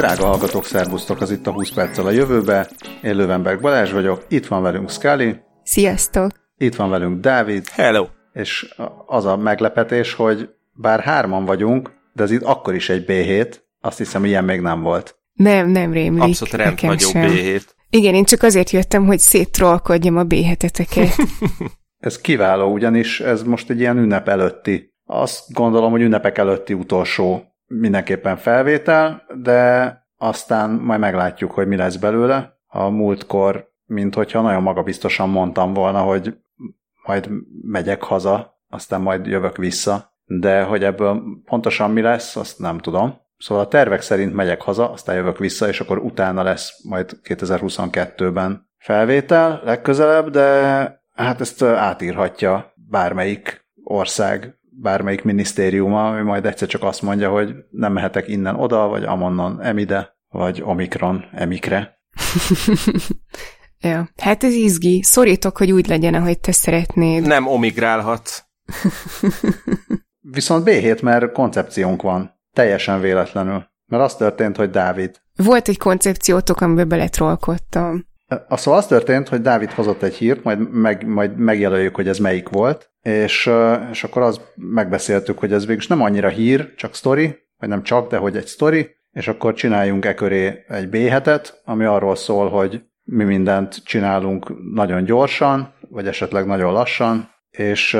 [0.00, 2.70] Drága hallgatók, szervusztok, az itt a 20 perccel a jövőbe.
[3.02, 5.36] Én Lövenberg Balázs vagyok, itt van velünk Scully.
[5.62, 6.30] Sziasztok!
[6.56, 7.68] Itt van velünk Dávid.
[7.68, 8.06] Hello!
[8.32, 8.74] És
[9.06, 13.98] az a meglepetés, hogy bár hárman vagyunk, de ez itt akkor is egy B7, azt
[13.98, 15.16] hiszem, ilyen még nem volt.
[15.32, 16.22] Nem, nem rémlik.
[16.22, 17.62] Abszolút rendhagyó B7.
[17.90, 21.28] Igen, én csak azért jöttem, hogy széttrollkodjam a B7-eteket.
[21.98, 24.94] ez kiváló, ugyanis ez most egy ilyen ünnep előtti.
[25.06, 31.96] Azt gondolom, hogy ünnepek előtti utolsó mindenképpen felvétel, de aztán majd meglátjuk, hogy mi lesz
[31.96, 32.58] belőle.
[32.66, 36.36] A múltkor, mint hogyha nagyon magabiztosan mondtam volna, hogy
[37.06, 37.30] majd
[37.62, 43.18] megyek haza, aztán majd jövök vissza, de hogy ebből pontosan mi lesz, azt nem tudom.
[43.36, 48.68] Szóval a tervek szerint megyek haza, aztán jövök vissza, és akkor utána lesz majd 2022-ben
[48.78, 57.02] felvétel legközelebb, de hát ezt átírhatja bármelyik ország bármelyik minisztériuma, ami majd egyszer csak azt
[57.02, 61.98] mondja, hogy nem mehetek innen oda, vagy amonnan emide, vagy omikron emikre.
[63.88, 65.02] ja, hát ez izgi.
[65.02, 67.26] Szorítok, hogy úgy legyen, ahogy te szeretnéd.
[67.26, 68.42] Nem omigrálhatsz.
[70.20, 72.38] Viszont B7, mert koncepciónk van.
[72.52, 73.68] Teljesen véletlenül.
[73.86, 75.20] Mert az történt, hogy Dávid.
[75.36, 78.08] Volt egy koncepciótok, amiben beletrolkodtam.
[78.48, 82.18] Az szóval az történt, hogy Dávid hozott egy hírt, majd, meg, majd megjelöljük, hogy ez
[82.18, 83.50] melyik volt, és,
[83.90, 88.10] és akkor az megbeszéltük, hogy ez végül nem annyira hír, csak story, vagy nem csak,
[88.10, 90.96] de hogy egy story, és akkor csináljunk e köré egy b
[91.64, 97.98] ami arról szól, hogy mi mindent csinálunk nagyon gyorsan, vagy esetleg nagyon lassan, és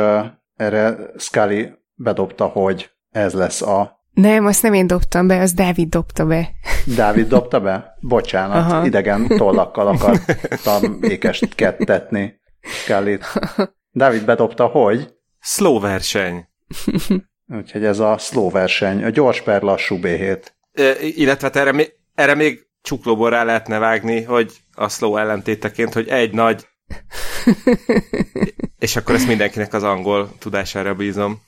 [0.56, 5.89] erre Scully bedobta, hogy ez lesz a nem, azt nem én dobtam be, az Dávid
[5.89, 6.50] dobta be.
[6.97, 7.97] Dávid dobta be?
[8.00, 8.86] Bocsánat, Aha.
[8.86, 13.25] idegen tollakkal akartam ékest kettetni Scully-t.
[13.91, 15.14] Dávid bedobta, hogy?
[15.41, 16.48] Slow verseny.
[17.56, 20.47] Úgyhogy ez a slow verseny, a gyors per lassú B7.
[20.72, 25.92] E, illetve hát erre, még, erre még csuklóból rá lehetne vágni, hogy a slow ellentéteként,
[25.92, 26.69] hogy egy nagy
[28.78, 31.41] és akkor ezt mindenkinek az angol tudására bízom.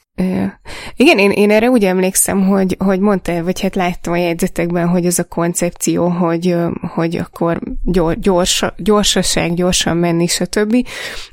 [0.97, 5.06] Igen, én, én erre úgy emlékszem, hogy, hogy mondta, vagy hát láttam a jegyzetekben, hogy
[5.06, 6.56] ez a koncepció, hogy,
[6.95, 10.87] hogy akkor gyors, gyors, gyorsaság, gyorsan menni, stb.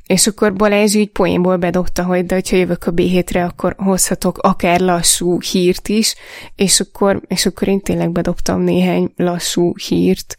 [0.07, 4.79] És akkor Balázs így poénból bedobta, hogy de hogyha jövök a B7-re, akkor hozhatok akár
[4.79, 6.15] lassú hírt is,
[6.55, 10.35] és akkor, és akkor én tényleg bedobtam néhány lassú hírt.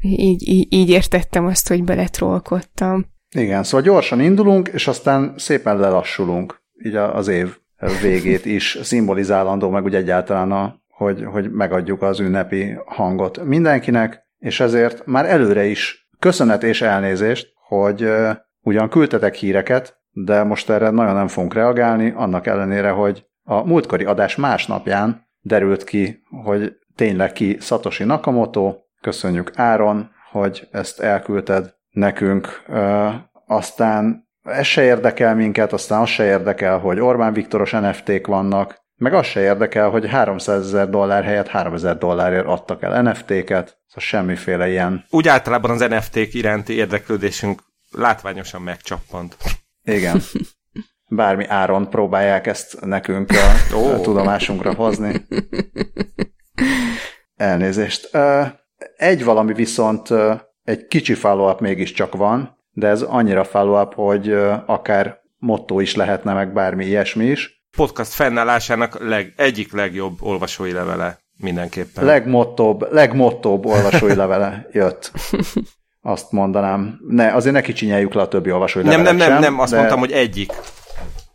[0.00, 3.06] Így, így, így értettem azt, hogy beletrolkodtam.
[3.36, 7.56] Igen, szóval gyorsan indulunk, és aztán szépen lelassulunk, így az év
[8.02, 14.60] végét is szimbolizálandó, meg úgy egyáltalán, a, hogy, hogy megadjuk az ünnepi hangot mindenkinek, és
[14.60, 18.10] ezért már előre is köszönet és elnézést, hogy
[18.60, 24.04] ugyan küldtetek híreket, de most erre nagyon nem fogunk reagálni, annak ellenére, hogy a múltkori
[24.04, 32.64] adás másnapján derült ki, hogy tényleg ki Satoshi Nakamoto, köszönjük Áron, hogy ezt elküldted nekünk,
[33.46, 39.14] aztán ez se érdekel minket, aztán az se érdekel, hogy Orbán Viktoros NFT-k vannak, meg
[39.14, 44.68] az se érdekel, hogy 300 ezer dollár helyett 3000 dollárért adtak el NFT-ket, szóval semmiféle
[44.68, 45.04] ilyen.
[45.10, 49.36] Úgy általában az NFT-k iránti érdeklődésünk látványosan megcsappant.
[49.82, 50.20] Igen.
[51.08, 53.94] Bármi áron próbálják ezt nekünk a, oh.
[53.94, 55.26] a tudomásunkra hozni.
[57.36, 58.10] Elnézést.
[58.96, 60.08] Egy valami viszont
[60.62, 64.32] egy kicsi follow mégiscsak van, de ez annyira follow hogy
[64.66, 67.62] akár motto is lehetne, meg bármi ilyesmi is.
[67.76, 72.04] Podcast fennállásának leg, egyik legjobb olvasói levele mindenképpen.
[72.04, 75.12] Legmottóbb, legmottóbb olvasói levele jött.
[76.02, 76.98] Azt mondanám.
[77.08, 79.76] Ne, azért ne kicsinyeljük le a többi olvasói Nem, nem, nem, sem, nem, azt de...
[79.76, 80.52] mondtam, hogy egyik.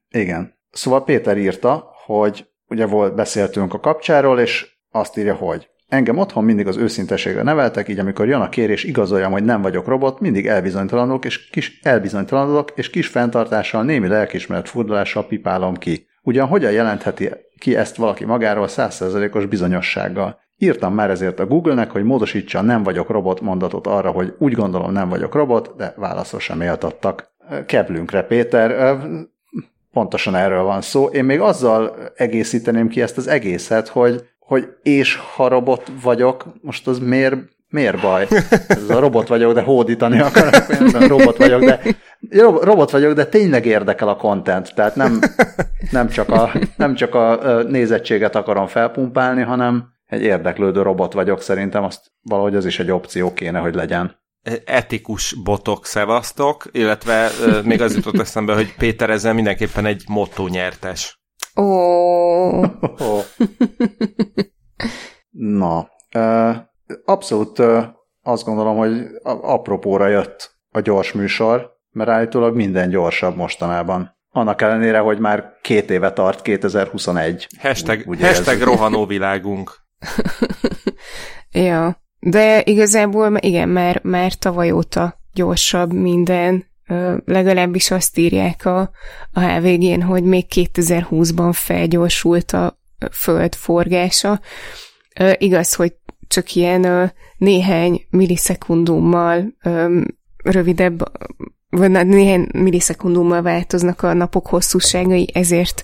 [0.10, 0.58] Igen.
[0.72, 6.44] Szóval Péter írta, hogy ugye volt, beszéltünk a kapcsáról, és azt írja, hogy Engem otthon
[6.44, 10.48] mindig az őszinteségre neveltek, így amikor jön a kérés, igazoljam, hogy nem vagyok robot, mindig
[10.48, 16.08] elbizonytalanok és kis elbizonytalanodok, és kis fenntartással, némi lelkismeret furdalással pipálom ki.
[16.22, 20.40] Ugyan hogyan jelentheti ki ezt valaki magáról százszerzelékos bizonyossággal?
[20.58, 24.54] Írtam már ezért a Google-nek, hogy módosítsa a nem vagyok robot mondatot arra, hogy úgy
[24.54, 27.32] gondolom nem vagyok robot, de válaszra sem éltattak.
[27.66, 28.98] Keblünkre, Péter.
[29.92, 31.06] Pontosan erről van szó.
[31.06, 36.88] Én még azzal egészíteném ki ezt az egészet, hogy hogy és ha robot vagyok, most
[36.88, 37.36] az miért,
[37.68, 38.28] miért baj?
[38.68, 40.54] Ez a robot vagyok, de hódítani akarok,
[41.08, 41.82] robot vagyok, de
[42.62, 45.20] robot vagyok, de tényleg érdekel a content, tehát nem,
[45.92, 51.84] nem, csak a, nem csak a nézettséget akarom felpumpálni, hanem egy érdeklődő robot vagyok, szerintem
[51.84, 54.18] azt valahogy az is egy opció kéne, hogy legyen.
[54.66, 57.30] Etikus botok szevasztok, illetve
[57.64, 61.19] még az jutott eszembe, hogy Péter ezzel mindenképpen egy motto nyertes.
[61.60, 62.64] Ó.
[65.30, 65.90] Na,
[67.06, 67.62] abszolút
[68.24, 74.18] azt gondolom, hogy apropóra jött a gyors műsor, mert állítólag minden gyorsabb mostanában.
[74.32, 77.48] Annak ellenére, hogy már két éve tart 2021.
[77.60, 79.72] Hashtag, úgy, hashtag rohanó világunk.
[81.52, 86.69] ja, de igazából igen, már, már tavaly óta gyorsabb minden,
[87.26, 88.92] legalábbis azt írják a,
[89.34, 92.80] a HVG-n, hogy még 2020-ban felgyorsult a
[93.12, 94.40] föld forgása.
[95.38, 95.94] Igaz, hogy
[96.28, 99.54] csak ilyen néhány millisekundummal
[100.44, 101.04] rövidebb,
[101.70, 105.84] vagy néhány millisekundummal változnak a napok hosszúságai, ezért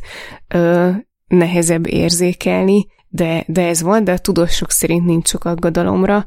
[1.27, 6.25] nehezebb érzékelni, de, de ez van, de a tudósok szerint nincs sok aggodalomra,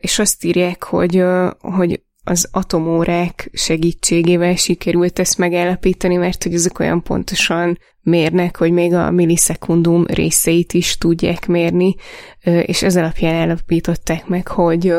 [0.00, 1.24] és azt írják, hogy,
[1.58, 8.94] hogy az atomórák segítségével sikerült ezt megállapítani, mert hogy ezek olyan pontosan mérnek, hogy még
[8.94, 11.94] a millisekundum részeit is tudják mérni,
[12.42, 14.94] és ez alapján állapították meg, hogy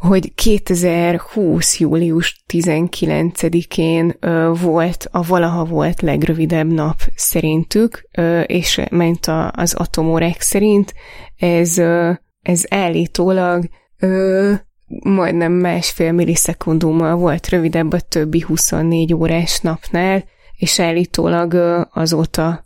[0.00, 1.78] hogy 2020.
[1.78, 4.16] július 19-én
[4.62, 8.08] volt a valaha volt legrövidebb nap szerintük,
[8.46, 10.94] és ment az atomórák szerint,
[11.36, 11.78] ez,
[12.42, 13.68] ez állítólag
[15.02, 20.24] majdnem másfél millisekundummal volt rövidebb a többi 24 órás napnál,
[20.56, 21.54] és állítólag
[21.92, 22.64] azóta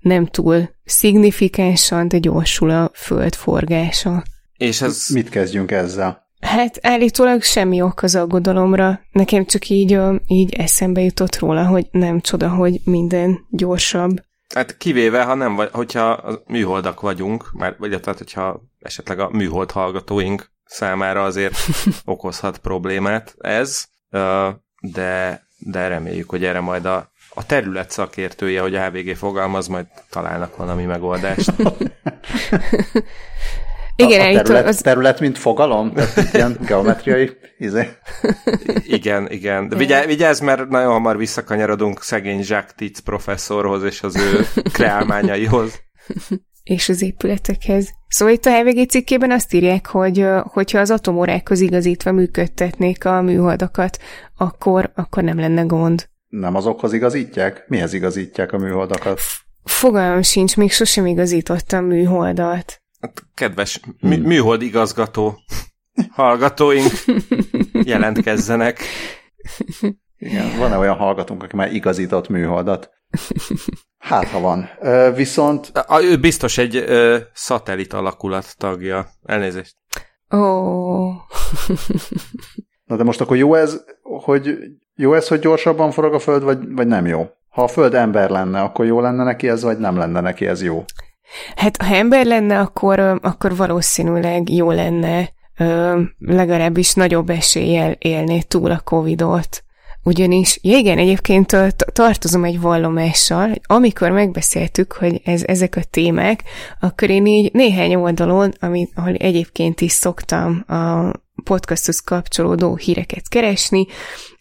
[0.00, 4.22] nem túl szignifikánsan, de gyorsul a föld forgása.
[4.56, 5.06] És ez...
[5.12, 6.22] Mit kezdjünk ezzel?
[6.40, 9.00] Hát állítólag semmi ok az aggodalomra.
[9.12, 14.22] Nekem csak így, így eszembe jutott róla, hogy nem csoda, hogy minden gyorsabb.
[14.54, 19.30] Hát kivéve, ha nem vagy, hogyha a műholdak vagyunk, mert, vagy tehát, hogyha esetleg a
[19.30, 21.56] műhold hallgatóink számára azért
[22.04, 23.84] okozhat problémát ez,
[24.80, 29.86] de, de reméljük, hogy erre majd a, a terület szakértője, hogy a HVG fogalmaz, majd
[30.10, 31.52] találnak valami megoldást.
[33.96, 34.76] Igen, a, a terület, az...
[34.76, 35.92] terület, mint fogalom?
[35.92, 37.88] Tehát ilyen geometriai izé.
[38.86, 39.68] Igen, igen.
[39.68, 45.82] De vigyázz, vigyázz, mert nagyon hamar visszakanyarodunk szegény Jacques Titz professzorhoz és az ő kreálmányaihoz.
[46.64, 47.90] És az épületekhez.
[48.08, 53.98] Szóval itt a HVG cikkében azt írják, hogy hogyha az atomórákhoz igazítva működtetnék a műholdakat,
[54.36, 56.08] akkor, akkor nem lenne gond.
[56.28, 57.64] Nem azokhoz igazítják?
[57.68, 59.20] Mihez igazítják a műholdakat?
[59.64, 62.82] Fogalmam sincs, még sosem igazítottam műholdat.
[63.00, 64.26] Hát, kedves mű- hmm.
[64.26, 65.38] műhold igazgató
[66.10, 66.92] hallgatóink,
[67.92, 68.80] jelentkezzenek.
[70.18, 72.90] Igen, van-e olyan hallgatónk, aki már igazított műholdat?
[73.98, 74.68] Hát, ha van.
[75.14, 75.70] Viszont...
[75.86, 79.06] A, ő biztos egy ö, szatellit alakulat tagja.
[79.22, 79.76] Elnézést.
[80.30, 80.38] Ó.
[80.38, 81.14] Oh.
[82.84, 84.58] Na de most akkor jó ez, hogy
[84.96, 87.26] jó ez, hogy gyorsabban forog a Föld, vagy, vagy nem jó?
[87.48, 90.62] Ha a Föld ember lenne, akkor jó lenne neki ez, vagy nem lenne neki ez
[90.62, 90.84] jó?
[91.56, 95.32] Hát, ha ember lenne, akkor, akkor valószínűleg jó lenne,
[96.18, 99.63] legalábbis nagyobb eséllyel élné túl a Covid-ot.
[100.04, 101.56] Ugyanis, ja igen, egyébként
[101.92, 106.42] tartozom egy vallomással, amikor megbeszéltük, hogy ez, ezek a témák,
[106.80, 111.10] akkor én így néhány oldalon, amit, ahol egyébként is szoktam a
[111.44, 113.86] podcasthoz kapcsolódó híreket keresni,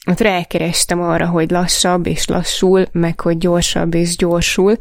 [0.09, 4.77] ott rákerestem arra, hogy lassabb és lassul, meg hogy gyorsabb és gyorsul,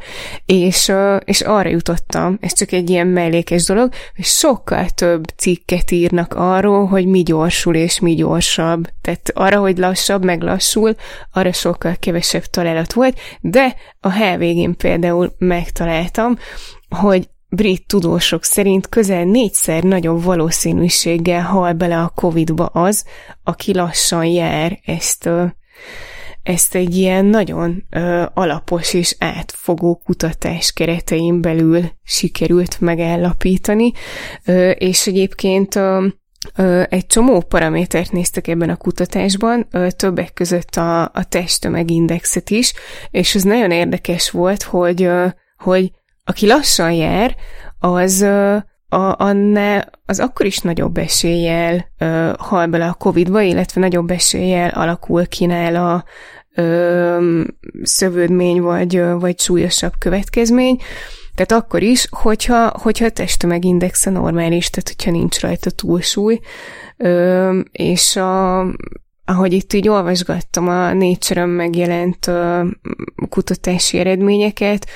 [0.46, 0.92] és,
[1.24, 6.86] és arra jutottam, ez csak egy ilyen mellékes dolog, hogy sokkal több cikket írnak arról,
[6.86, 8.88] hogy mi gyorsul és mi gyorsabb.
[9.00, 10.94] Tehát arra, hogy lassabb, meg lassul,
[11.32, 16.38] arra sokkal kevesebb találat volt, de a HVG-n például megtaláltam,
[16.88, 23.04] hogy brit tudósok szerint közel négyszer nagyobb valószínűséggel hal bele a Covid-ba az,
[23.44, 24.78] aki lassan jár.
[24.84, 25.28] Ezt,
[26.42, 27.84] ezt egy ilyen nagyon
[28.34, 33.92] alapos és átfogó kutatás keretein belül sikerült megállapítani,
[34.74, 35.78] és egyébként
[36.88, 42.72] egy csomó paramétert néztek ebben a kutatásban, többek között a, a testtömegindexet is,
[43.10, 45.08] és ez nagyon érdekes volt, hogy,
[45.56, 45.90] hogy
[46.24, 47.36] aki lassan jár,
[47.78, 48.22] az
[48.92, 54.68] a, annál az akkor is nagyobb eséllyel ö, hal bele a Covid-ba, illetve nagyobb eséllyel
[54.68, 56.04] alakul ki nála
[56.54, 57.42] ö,
[57.82, 60.76] szövődmény vagy, ö, vagy súlyosabb következmény.
[61.34, 66.40] Tehát akkor is, hogyha, hogyha a testtömegindexe normális, tehát hogyha nincs rajta túlsúly,
[66.96, 68.60] ö, és a,
[69.24, 72.64] ahogy itt így olvasgattam a nature megjelent ö,
[73.28, 74.86] kutatási eredményeket,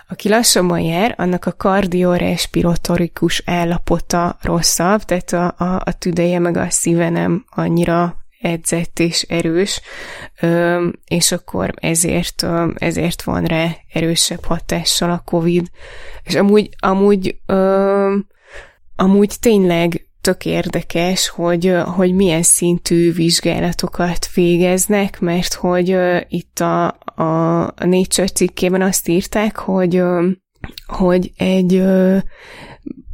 [0.09, 6.71] Aki lassabban jár, annak a kardiorespiratorikus állapota rosszabb, tehát a, a, a tüdeje meg a
[6.71, 9.80] szíve nem annyira edzett és erős,
[11.07, 15.66] és akkor ezért, ezért van rá erősebb hatással a COVID.
[16.23, 17.38] És amúgy, amúgy,
[18.97, 25.97] amúgy tényleg tök érdekes, hogy, hogy milyen szintű vizsgálatokat végeznek, mert hogy
[26.28, 30.02] itt a, a, a Nature cikkében azt írták, hogy,
[30.87, 31.83] hogy egy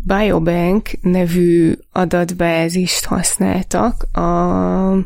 [0.07, 5.05] Biobank nevű adatbázist használtak, a,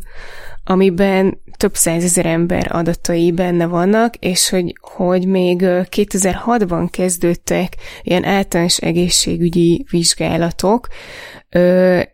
[0.64, 8.76] amiben több százezer ember adatai benne vannak, és hogy, hogy még 2006-ban kezdődtek ilyen általános
[8.76, 10.88] egészségügyi vizsgálatok,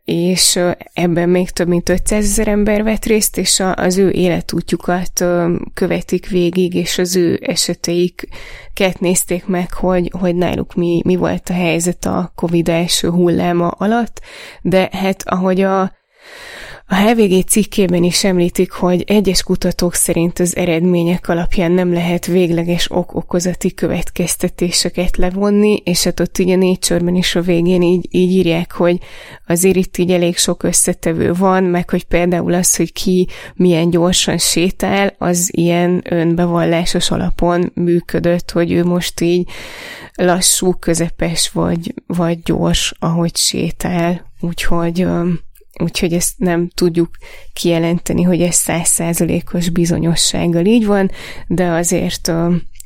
[0.04, 0.60] és
[0.92, 5.24] ebben még több mint 500 ezer ember vett részt, és az ő életútjukat
[5.74, 11.52] követik végig, és az ő eseteiket nézték meg, hogy, hogy náluk mi, mi volt a
[11.52, 14.20] helyzet a Covid első hulláma alatt,
[14.62, 15.92] de hát ahogy a
[16.86, 22.90] a HVG cikkében is említik, hogy egyes kutatók szerint az eredmények alapján nem lehet végleges
[22.90, 28.98] ok-okozati következtetéseket levonni, és hát ott ugye Nature-ben is a végén így, így írják, hogy
[29.46, 34.38] azért itt így elég sok összetevő van, meg hogy például az, hogy ki milyen gyorsan
[34.38, 39.48] sétál, az ilyen önbevallásos alapon működött, hogy ő most így
[40.14, 44.32] lassú, közepes vagy, vagy gyors, ahogy sétál.
[44.40, 45.06] Úgyhogy
[45.82, 47.08] úgyhogy ezt nem tudjuk
[47.52, 51.10] kijelenteni, hogy ez százszázalékos bizonyossággal így van,
[51.46, 52.32] de azért,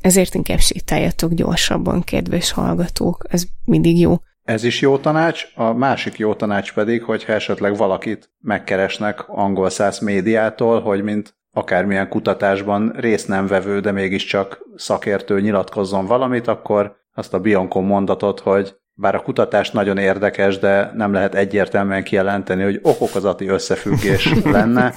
[0.01, 4.15] ezért inkább sétáljatok gyorsabban, kedves hallgatók, ez mindig jó.
[4.43, 9.99] Ez is jó tanács, a másik jó tanács pedig, hogyha esetleg valakit megkeresnek angol száz
[9.99, 17.33] médiától, hogy mint akármilyen kutatásban részt nem vevő, de mégiscsak szakértő nyilatkozzon valamit, akkor azt
[17.33, 22.79] a Bianco mondatot, hogy bár a kutatás nagyon érdekes, de nem lehet egyértelműen kijelenteni, hogy
[22.81, 24.93] okokozati összefüggés lenne.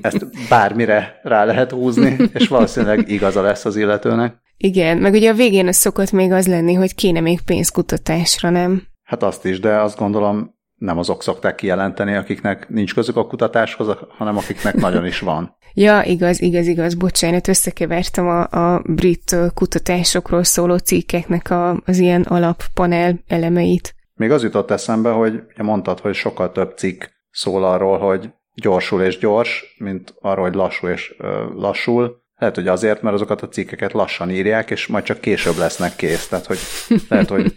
[0.00, 4.34] Ezt bármire rá lehet húzni, és valószínűleg igaza lesz az illetőnek.
[4.56, 8.82] Igen, meg ugye a végén az szokott még az lenni, hogy kéne még pénzkutatásra, nem?
[9.04, 13.96] Hát azt is, de azt gondolom nem azok szokták kijelenteni, akiknek nincs közük a kutatáshoz,
[14.08, 15.52] hanem akiknek nagyon is van.
[15.76, 22.22] Ja, igaz, igaz, igaz, bocsánat, összekevertem a, a brit kutatásokról szóló cikkeknek a, az ilyen
[22.22, 23.94] alappanel elemeit.
[24.14, 29.18] Még az jutott eszembe, hogy mondtad, hogy sokkal több cikk szól arról, hogy gyorsul és
[29.18, 32.22] gyors, mint arról, hogy lassú és ö, lassul.
[32.36, 36.28] Lehet, hogy azért, mert azokat a cikkeket lassan írják, és majd csak később lesznek kész.
[36.28, 36.58] Tehát, hogy
[37.08, 37.54] lehet, hogy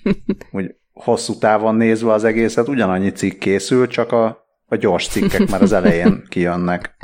[0.51, 5.61] úgy hosszú távon nézve az egészet ugyanannyi cikk készül, csak a, a gyors cikkek már
[5.61, 6.95] az elején kijönnek.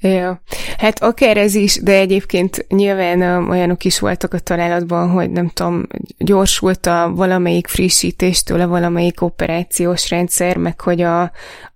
[0.00, 0.40] Ja,
[0.78, 5.86] hát akár ez is, de egyébként nyilván olyanok is voltak a találatban, hogy nem tudom,
[6.18, 11.20] gyorsult a valamelyik frissítéstől a valamelyik operációs rendszer, meg hogy a,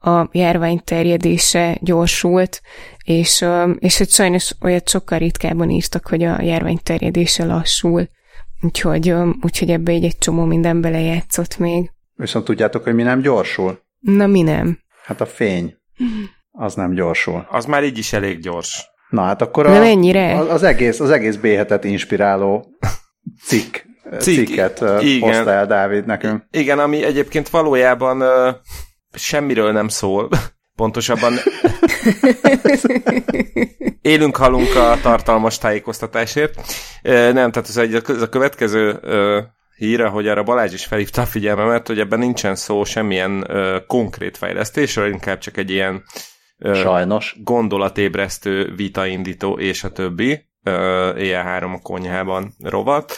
[0.01, 2.61] a járvány terjedése gyorsult,
[3.05, 3.45] és,
[3.79, 8.09] és hogy sajnos olyat sokkal ritkábban írtak, hogy a járvány terjedése lassul.
[8.63, 11.91] Úgyhogy, úgyhogy ebbe egy, egy csomó minden belejátszott még.
[12.15, 13.81] Viszont tudjátok, hogy mi nem gyorsul?
[13.99, 14.79] Na, mi nem?
[15.05, 15.77] Hát a fény.
[16.51, 17.47] Az nem gyorsul.
[17.51, 18.89] Az már így is elég gyors.
[19.09, 20.39] Na hát akkor a, mennyire?
[20.39, 21.47] Az, az egész, az egész b
[21.83, 22.67] inspiráló
[23.45, 23.77] cikk,
[24.19, 25.29] Cik, cikket igen.
[25.29, 26.45] hozta el Dávid nekünk.
[26.51, 28.55] Igen, ami egyébként valójában uh,
[29.13, 30.29] semmiről nem szól.
[30.77, 31.33] Pontosabban
[34.03, 36.61] élünk, halunk a tartalmas tájékoztatásért.
[37.03, 39.01] Nem, tehát ez, egy, ez a következő
[39.77, 43.51] híre, hogy erre Balázs is felhívta a figyelmemet, hogy ebben nincsen szó semmilyen
[43.87, 46.03] konkrét fejlesztésről, inkább csak egy ilyen
[46.75, 47.37] Sajnos.
[47.43, 50.49] gondolatébresztő, vitaindító és a többi.
[51.17, 53.17] éjjel három a konyhában rovat.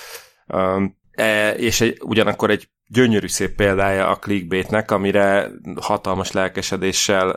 [1.10, 7.30] E, és egy, ugyanakkor egy gyönyörű szép példája a clickbaitnek, amire hatalmas lelkesedéssel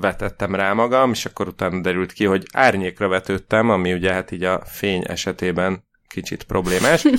[0.00, 4.44] vetettem rá magam, és akkor utána derült ki, hogy árnyékra vetődtem, ami ugye hát így
[4.44, 7.04] a fény esetében kicsit problémás.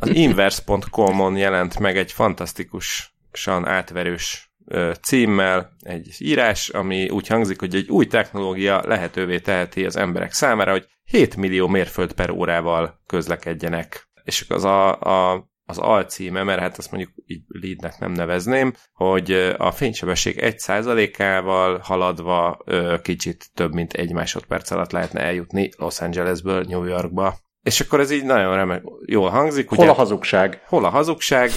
[0.00, 4.54] Az inverse.com-on jelent meg egy fantasztikusan átverős
[5.02, 10.70] címmel egy írás, ami úgy hangzik, hogy egy új technológia lehetővé teheti az emberek számára,
[10.70, 14.08] hogy 7 millió mérföld per órával közlekedjenek.
[14.24, 19.54] És az a, a az alcíme, mert hát azt mondjuk így leadnek nem nevezném, hogy
[19.56, 22.64] a fénysebesség 1%-ával haladva
[23.02, 27.36] kicsit több mint egy másodperc alatt lehetne eljutni Los Angelesből New Yorkba.
[27.62, 29.68] És akkor ez így nagyon remek, jól hangzik.
[29.68, 30.62] Hol ugye, a hazugság?
[30.66, 31.50] Hol a hazugság?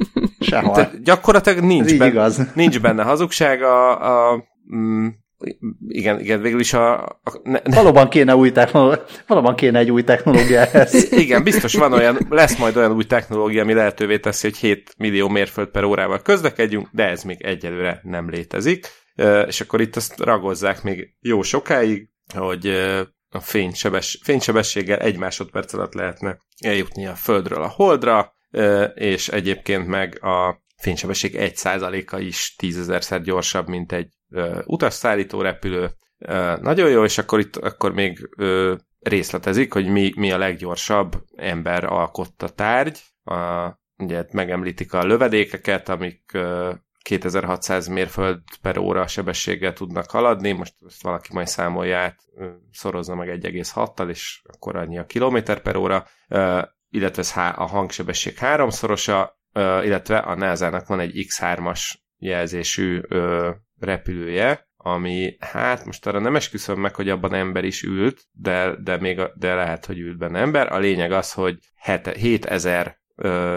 [0.40, 0.90] Sehol.
[1.02, 2.40] gyakorlatilag nincs benne, igaz.
[2.54, 3.62] nincs benne hazugság.
[3.62, 4.44] A, a,
[4.74, 5.06] mm,
[5.88, 7.02] igen, igen, végül is a...
[7.02, 7.74] a ne, ne.
[7.76, 11.12] Valóban kéne új technológia, valóban kéne egy új technológia ehhez.
[11.24, 15.28] Igen, biztos van olyan, lesz majd olyan új technológia, ami lehetővé teszi, hogy 7 millió
[15.28, 18.86] mérföld per órával közlekedjünk, de ez még egyelőre nem létezik.
[19.46, 22.66] És akkor itt azt ragozzák még jó sokáig, hogy
[23.28, 28.34] a fénysebess, fénysebességgel egy másodperc alatt lehetne eljutni a Földről a Holdra,
[28.94, 34.08] és egyébként meg a fénysebesség 1%-a is tízezerszer gyorsabb, mint egy
[34.64, 35.90] utasszállító repülő.
[36.60, 38.28] Nagyon jó, és akkor itt akkor még
[39.00, 43.00] részletezik, hogy mi, mi a leggyorsabb ember alkotta tárgy.
[43.24, 46.38] A, ugye megemlítik a lövedékeket, amik
[47.04, 52.18] 2600 mérföld per óra sebességgel tudnak haladni, most ezt valaki majd számolja át,
[52.70, 56.06] szorozza meg 1,6-tal, és akkor annyi a kilométer per óra,
[56.88, 59.38] illetve ez a hangsebesség háromszorosa,
[59.82, 63.00] illetve a NASA-nak van egy X3-as jelzésű
[63.84, 69.00] repülője, ami, hát most arra nem esküszöm meg, hogy abban ember is ült, de, de,
[69.00, 70.72] még, de lehet, hogy ült benne ember.
[70.72, 71.58] A lényeg az, hogy
[72.14, 72.98] 7000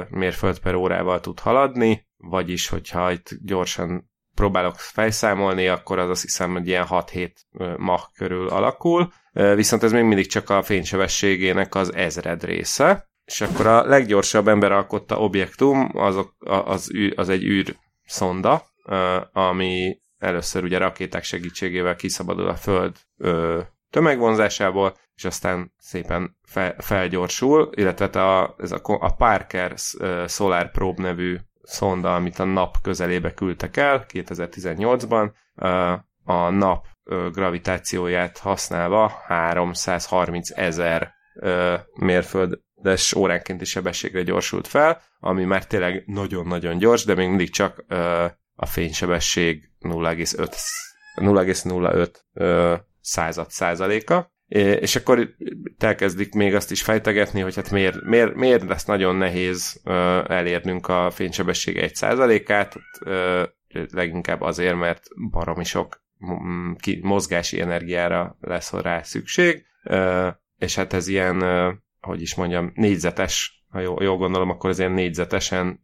[0.10, 6.52] mérföld per órával tud haladni, vagyis, hogyha itt gyorsan próbálok fejszámolni, akkor az azt hiszem,
[6.52, 7.32] hogy ilyen 6-7
[7.78, 13.68] mach körül alakul, viszont ez még mindig csak a fénysebességének az ezred része, és akkor
[13.68, 18.66] a leggyorsabb ember alkotta objektum az, az, az egy űr szonda,
[19.32, 22.96] ami először ugye rakéták segítségével kiszabadul a Föld
[23.90, 29.74] tömegvonzásából, és aztán szépen fel, felgyorsul, illetve a, ez a, a Parker
[30.28, 35.32] Solar Probe nevű szonda, amit a nap közelébe küldtek el 2018-ban,
[36.24, 36.86] a nap
[37.32, 41.14] gravitációját használva 330 ezer
[41.94, 47.86] mérföldes óránkénti sebességre gyorsult fel, ami már tényleg nagyon-nagyon gyors, de még mindig csak
[48.60, 54.32] a fénysebesség 0,05 század százaléka.
[54.80, 55.30] És akkor
[55.78, 59.82] elkezdik még azt is fejtegetni, hogy hát miért, miért, miért lesz nagyon nehéz
[60.28, 62.76] elérnünk a fénysebesség egy százalékát,
[63.92, 66.06] leginkább azért, mert baromi sok
[67.02, 69.66] mozgási energiára lesz rá szükség,
[70.58, 71.44] és hát ez ilyen,
[72.00, 75.80] hogy is mondjam, négyzetes, ha jól gondolom, akkor ez ilyen négyzetesen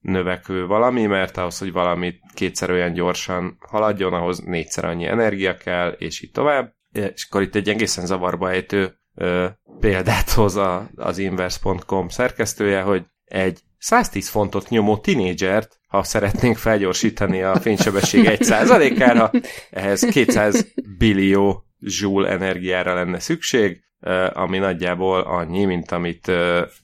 [0.00, 5.90] növekvő valami, mert ahhoz, hogy valami kétszer olyan gyorsan haladjon, ahhoz négyszer annyi energia kell,
[5.90, 9.46] és így tovább és akkor itt egy egészen zavarba ejtő ö,
[9.80, 17.42] példát hoz a, az inverse.com szerkesztője, hogy egy 110 fontot nyomó tinédzsert, ha szeretnénk felgyorsítani
[17.42, 19.30] a fénysebesség 1%-ára,
[19.70, 23.84] ehhez 200 billió joule energiára lenne szükség,
[24.32, 26.32] ami nagyjából annyi, mint amit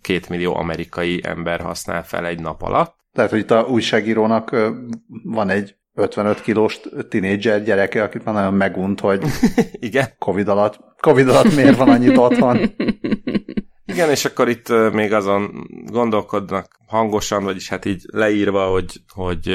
[0.00, 2.95] két millió amerikai ember használ fel egy nap alatt.
[3.16, 4.56] Tehát, hogy itt a újságírónak
[5.24, 9.24] van egy 55 kilós tinédzser gyereke, akit már nagyon megunt, hogy
[9.88, 10.06] Igen.
[10.18, 12.58] Covid alatt, Covid alatt miért van annyit otthon.
[13.92, 19.48] Igen, és akkor itt még azon gondolkodnak hangosan, vagyis hát így leírva, hogy, hogy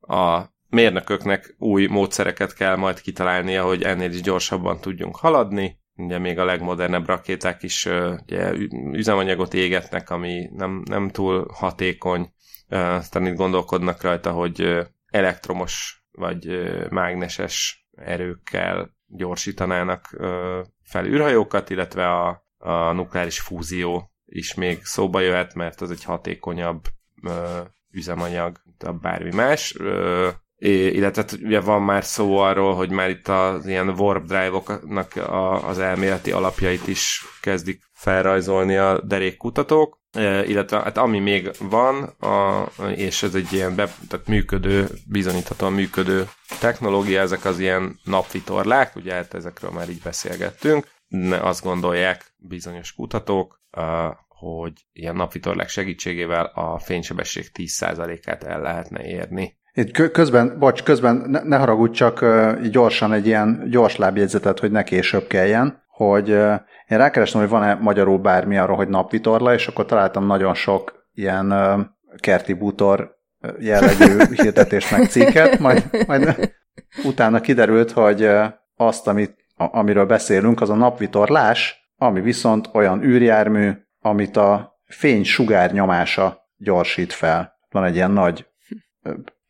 [0.00, 5.78] a mérnököknek új módszereket kell majd kitalálnia, hogy ennél is gyorsabban tudjunk haladni.
[5.94, 7.88] Ugye még a legmodernebb rakéták is
[8.22, 8.52] ugye,
[8.92, 12.34] üzemanyagot égetnek, ami nem, nem túl hatékony.
[12.68, 20.16] Aztán itt gondolkodnak rajta, hogy elektromos vagy mágneses erőkkel gyorsítanának
[20.82, 26.80] fel űrhajókat, illetve a, a nukleáris fúzió is még szóba jöhet, mert az egy hatékonyabb
[27.90, 29.76] üzemanyag, mint a bármi más.
[30.58, 35.12] illetve hát ugye van már szó arról, hogy már itt az ilyen warp drive-oknak
[35.66, 39.98] az elméleti alapjait is kezdik felrajzolni a derékkutatók
[40.46, 42.64] illetve hát ami még van, a,
[42.96, 46.28] és ez egy ilyen be, tehát működő, bizonyíthatóan működő
[46.60, 50.86] technológia, ezek az ilyen napvitorlák, ugye hát ezekről már így beszélgettünk,
[51.30, 53.60] azt gondolják bizonyos kutatók,
[54.28, 59.58] hogy ilyen napvitorlák segítségével a fénysebesség 10%-át el lehetne érni.
[59.72, 62.24] Itt közben, bocs, közben ne, ne haragudj, csak
[62.70, 68.18] gyorsan egy ilyen gyors lábjegyzetet, hogy ne később kelljen, hogy én rákerestem, hogy van-e magyarul
[68.18, 71.54] bármi arról, hogy napvitorla, és akkor találtam nagyon sok ilyen
[72.20, 73.16] kerti bútor
[73.58, 76.52] jellegű hirdetést meg cikket, majd, majd
[77.04, 78.30] utána kiderült, hogy
[78.76, 85.72] azt, amit, amiről beszélünk, az a napvitorlás, ami viszont olyan űrjármű, amit a fény sugár
[85.72, 87.58] nyomása gyorsít fel.
[87.70, 88.46] Van egy ilyen nagy,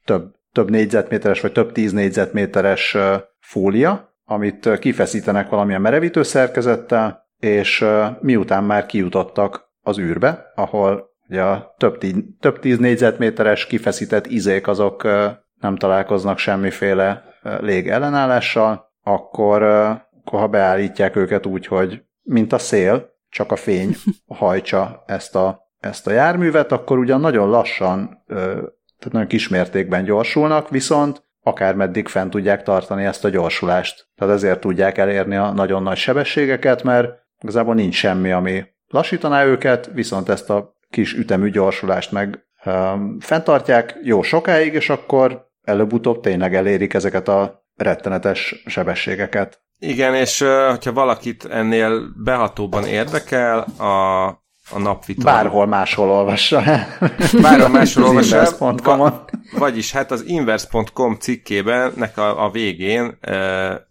[0.05, 2.97] több, több négyzetméteres, vagy több tíz négyzetméteres
[3.41, 7.85] fólia, amit kifeszítenek valamilyen merevítő szerkezettel, és
[8.21, 14.69] miután már kijutottak az űrbe, ahol ugye a több, tí- több tíz négyzetméteres kifeszített izék
[14.69, 15.03] azok
[15.61, 23.15] nem találkoznak semmiféle lég ellenállással, akkor, akkor ha beállítják őket úgy, hogy mint a szél,
[23.29, 29.27] csak a fény hajtsa ezt a, ezt a járművet, akkor ugyan nagyon lassan, tehát nagyon
[29.29, 34.09] kismértékben gyorsulnak, viszont akármeddig fent tudják tartani ezt a gyorsulást.
[34.17, 37.09] Tehát ezért tudják elérni a nagyon nagy sebességeket, mert
[37.43, 43.99] igazából nincs semmi, ami lassítaná őket, viszont ezt a kis ütemű gyorsulást meg um, fenntartják
[44.03, 49.61] jó sokáig, és akkor előbb-utóbb tényleg elérik ezeket a rettenetes sebességeket.
[49.79, 54.27] Igen, és hogyha valakit ennél behatóban érdekel, a,
[54.71, 55.25] a napvitor.
[55.25, 56.63] Bárhol máshol olvassa.
[57.43, 58.57] Bárhol máshol olvassa.
[58.59, 59.25] Va,
[59.59, 63.37] vagyis hát az inverse.com cikkében nek a, a végén e,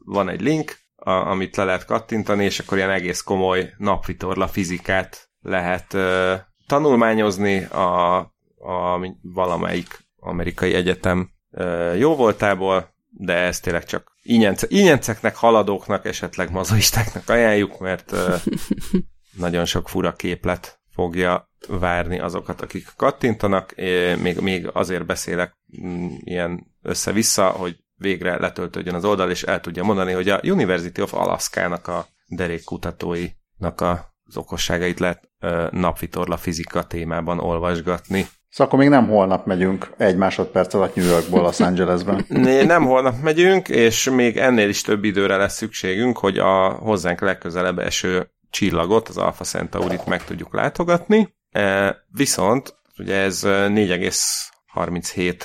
[0.06, 5.30] van egy link, a, amit le lehet kattintani, és akkor ilyen egész komoly napvitorla fizikát
[5.42, 8.18] lehet e, tanulmányozni a,
[8.58, 11.64] a valamelyik amerikai egyetem e,
[11.98, 18.14] jó voltából, de ez tényleg csak ínyence, ínyenceknek, haladóknak, esetleg mazoistáknak ajánljuk, mert
[19.38, 23.72] nagyon sok fura képlet fogja várni azokat, akik kattintanak.
[23.72, 29.60] É, még, még azért beszélek mm, ilyen össze-vissza, hogy végre letöltődjön az oldal, és el
[29.60, 36.38] tudja mondani, hogy a University of Alaska-nak a derékkutatóinak a az okosságait lehet ö, napvitorla
[36.38, 38.28] fizika témában olvasgatni.
[38.50, 42.26] Szóval akkor még nem holnap megyünk egy másodperc alatt New Yorkból Los Angelesben.
[42.66, 47.80] nem holnap megyünk, és még ennél is több időre lesz szükségünk, hogy a hozzánk legközelebb
[47.80, 51.36] eső csillagot, az Alpha Centaurit meg tudjuk látogatni.
[51.50, 55.42] E, viszont ugye ez 4,37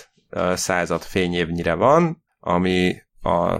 [0.54, 3.56] század fényévnyire van, ami a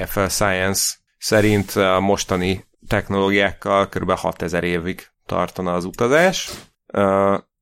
[0.00, 4.10] IFL Science szerint a mostani technológiákkal kb.
[4.10, 6.50] 6000 évig tartana az utazás.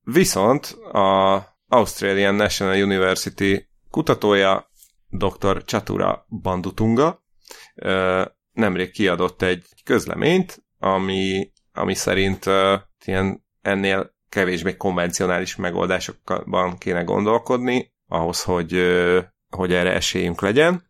[0.02, 4.70] Viszont a Australian National University kutatója
[5.08, 5.64] dr.
[5.64, 7.24] Chatura Bandutunga
[8.52, 12.44] nemrég kiadott egy közleményt, ami, ami szerint
[13.05, 18.72] ilyen ennél kevésbé konvencionális megoldásokban kéne gondolkodni, ahhoz, hogy,
[19.51, 20.85] hogy erre esélyünk legyen.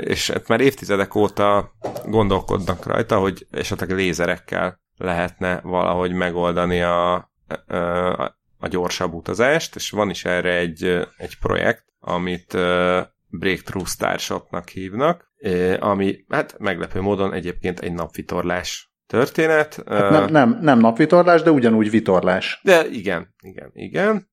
[0.00, 1.72] És hát már évtizedek óta
[2.06, 7.26] gondolkodnak rajta, hogy esetleg lézerekkel lehetne valahogy megoldani a, a,
[8.58, 10.84] a gyorsabb utazást, és van is erre egy,
[11.16, 12.52] egy projekt, amit
[13.30, 15.32] Breakthrough Starshotnak hívnak,
[15.78, 19.82] ami hát meglepő módon egyébként egy napvitorlás történet.
[19.86, 22.60] Hát nem, nem, nem napvitorlás, de ugyanúgy vitorlás.
[22.62, 24.30] De igen, igen, igen.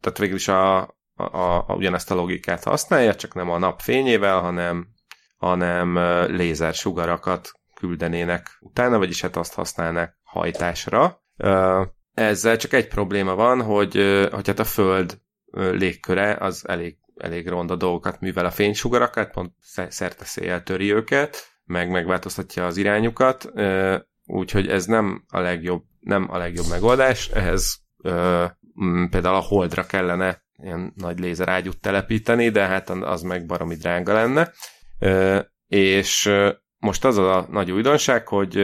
[0.00, 0.78] Tehát végül is a,
[1.14, 1.22] a,
[1.66, 4.86] a, ugyanezt a logikát használja, csak nem a nap fényével, hanem,
[5.36, 5.98] hanem
[6.36, 11.22] lézer sugarakat küldenének utána, vagyis hát azt használnák hajtásra.
[12.14, 13.94] Ezzel csak egy probléma van, hogy,
[14.32, 15.18] hogy hát a Föld
[15.52, 19.52] légköre az elég, elég ronda dolgokat művel a fénysugarakat, pont
[19.88, 23.52] szerte széjjel töri őket, meg megváltoztatja az irányukat,
[24.26, 27.82] úgyhogy ez nem a legjobb, nem a legjobb megoldás, ehhez
[29.10, 34.52] például a holdra kellene ilyen nagy lézerágyút telepíteni, de hát az meg baromi drága lenne.
[35.66, 36.30] És
[36.78, 38.58] most az a nagy újdonság, hogy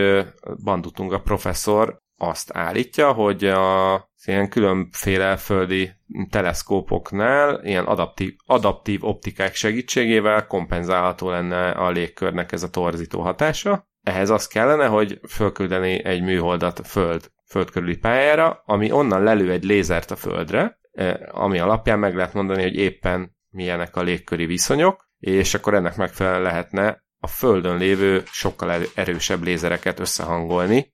[0.64, 5.92] Bandutunga professzor azt állítja, hogy a ilyen különféle földi
[6.30, 13.88] teleszkópoknál ilyen adaptív, adaptív optikák segítségével kompenzálható lenne a légkörnek ez a torzító hatása.
[14.02, 19.64] Ehhez az kellene, hogy fölküldeni egy műholdat föld, föld körüli pályára, ami onnan lelő egy
[19.64, 25.08] lézert a földre, eh, ami alapján meg lehet mondani, hogy éppen milyenek a légköri viszonyok,
[25.18, 30.93] és akkor ennek megfelelően lehetne a földön lévő sokkal erősebb lézereket összehangolni,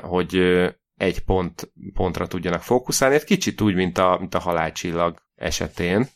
[0.00, 0.34] hogy
[0.96, 3.14] egy pont, pontra tudjanak fókuszálni.
[3.14, 6.08] Egy kicsit úgy, mint a, mint a halálcsillag esetén,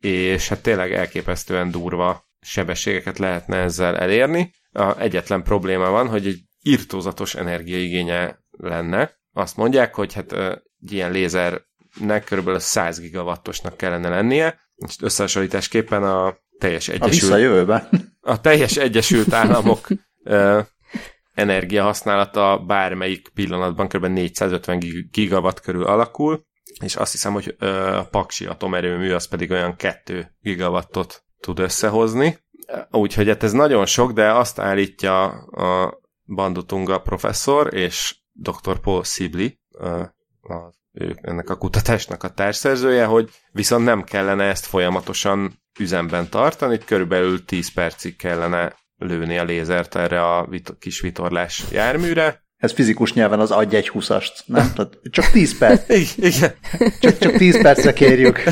[0.00, 4.52] és hát tényleg elképesztően durva sebességeket lehetne ezzel elérni.
[4.72, 9.16] A egyetlen probléma van, hogy egy irtózatos energiaigénye lenne.
[9.32, 12.58] Azt mondják, hogy hát egy ilyen lézernek kb.
[12.58, 17.32] 100 gigawattosnak kellene lennie, és összehasonlításképpen a teljes egyesült...
[17.32, 17.36] A
[18.20, 19.88] A teljes Egyesült Államok
[21.38, 24.06] energiahasználata bármelyik pillanatban kb.
[24.06, 24.78] 450
[25.10, 26.46] gigawatt körül alakul,
[26.80, 32.38] és azt hiszem, hogy a Paksi atomerőmű az pedig olyan 2 gigawattot tud összehozni.
[32.90, 36.00] Úgyhogy hát ez nagyon sok, de azt állítja a
[36.34, 38.80] Bandutunga professzor és dr.
[38.80, 39.48] Paul Sibley,
[41.20, 47.72] ennek a kutatásnak a társszerzője, hogy viszont nem kellene ezt folyamatosan üzemben tartani, körülbelül 10
[47.72, 52.46] percig kellene lőni a lézert erre a vit- kis vitorlás járműre.
[52.56, 54.72] Ez fizikus nyelven az adj egy húszast, nem?
[54.74, 55.88] Tehát csak 10 perc.
[56.16, 56.54] Igen.
[57.00, 58.42] Csak, csak 10 percre kérjük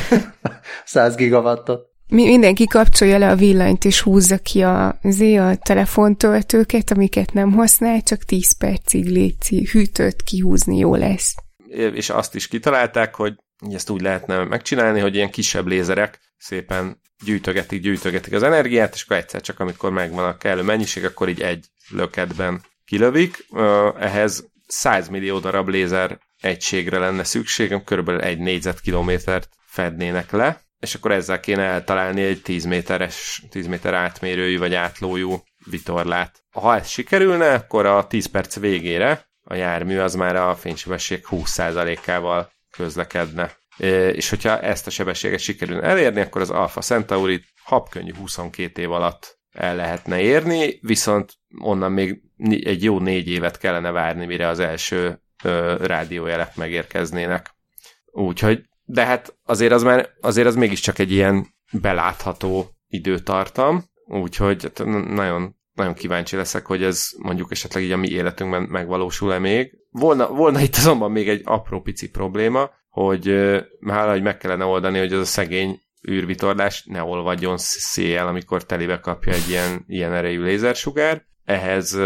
[0.84, 1.86] 100 gigawattot.
[2.06, 8.02] mindenki kapcsolja le a villanyt, és húzza ki a, azért a telefontöltőket, amiket nem használ,
[8.02, 11.34] csak 10 percig létszi, hűtőt kihúzni jó lesz.
[11.68, 13.34] És azt is kitalálták, hogy
[13.70, 19.16] ezt úgy lehetne megcsinálni, hogy ilyen kisebb lézerek szépen gyűjtögetik, gyűjtögetik az energiát, és akkor
[19.16, 23.46] egyszer csak, amikor megvan a kellő mennyiség, akkor így egy löketben kilövik.
[23.98, 31.10] Ehhez 100 millió darab lézer egységre lenne szükségem, körülbelül egy négyzetkilométert fednének le, és akkor
[31.10, 36.44] ezzel kéne eltalálni egy 10 méteres, 10 méter átmérőjű vagy átlójú vitorlát.
[36.50, 42.50] Ha ez sikerülne, akkor a 10 perc végére a jármű az már a fénysebesség 20%-ával
[42.70, 43.56] közlekedne.
[44.12, 49.38] És hogyha ezt a sebességet sikerülne elérni, akkor az Alpha Centauri habkönnyű 22 év alatt
[49.50, 52.20] el lehetne érni, viszont onnan még
[52.60, 55.20] egy jó négy évet kellene várni, mire az első
[55.80, 57.54] rádiójelek megérkeznének.
[58.04, 64.84] Úgyhogy, de hát azért az már, azért az mégiscsak egy ilyen belátható időtartam, úgyhogy hát
[65.08, 69.72] nagyon, nagyon kíváncsi leszek, hogy ez mondjuk esetleg így a mi életünkben megvalósul-e még.
[69.90, 73.26] Volna, volna itt azonban még egy apró pici probléma, hogy
[73.86, 75.80] hála, hogy meg kellene oldani, hogy az a szegény
[76.10, 81.22] űrvitorlás ne olvadjon széjjel, amikor telibe kapja egy ilyen, ilyen erejű lézersugár.
[81.44, 81.98] Ehhez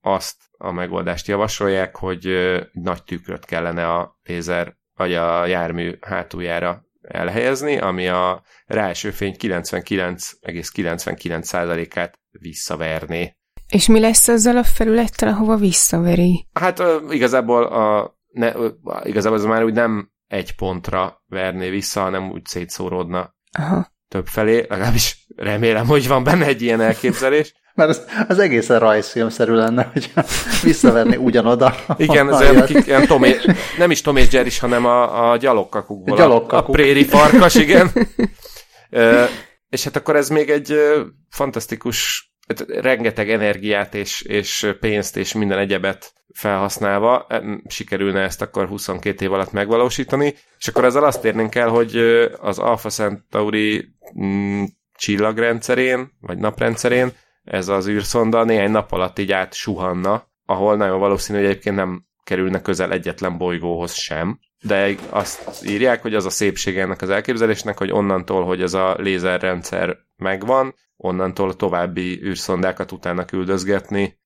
[0.00, 2.28] azt a megoldást javasolják, hogy
[2.72, 12.18] nagy tükröt kellene a lézer vagy a jármű hátuljára elhelyezni, ami a ráeső fény 99,99%-át
[12.30, 13.36] visszaverné.
[13.68, 16.48] És mi lesz azzal a felülettel, ahova visszaveri?
[16.52, 18.52] Hát igazából, a, ne,
[19.02, 23.92] igazából ez már úgy nem egy pontra verné vissza, hanem úgy szétszóródna Aha.
[24.08, 24.66] több felé.
[24.68, 27.54] Legalábbis remélem, hogy van benne egy ilyen elképzelés.
[27.74, 30.12] Mert az, az egészen rajzfilmszerű lenne, hogy
[30.62, 31.74] visszaverni ugyanoda.
[31.96, 33.46] Igen, ez olyan, kik, ilyen Tom és,
[33.78, 36.16] nem is Tom és Jerry, hanem a, a gyalogkakukból.
[36.16, 36.68] Gyalogkakuk.
[36.68, 37.90] A, a préri farkas, igen.
[38.90, 39.28] e,
[39.68, 40.74] és hát akkor ez még egy
[41.30, 42.31] fantasztikus,
[42.66, 47.26] rengeteg energiát és, és pénzt és minden egyebet felhasználva
[47.68, 51.96] sikerülne ezt akkor 22 év alatt megvalósítani, és akkor ezzel azt érnénk el, hogy
[52.40, 57.12] az Alpha Centauri mm, csillagrendszerén, vagy naprendszerén
[57.44, 62.62] ez az űrszonda néhány nap alatt így átsuhanna, ahol nagyon valószínű, hogy egyébként nem kerülne
[62.62, 67.92] közel egyetlen bolygóhoz sem, de azt írják, hogy az a szépség ennek az elképzelésnek, hogy
[67.92, 74.20] onnantól, hogy ez a lézerrendszer megvan, onnantól a további űrszondákat utána küldözgetni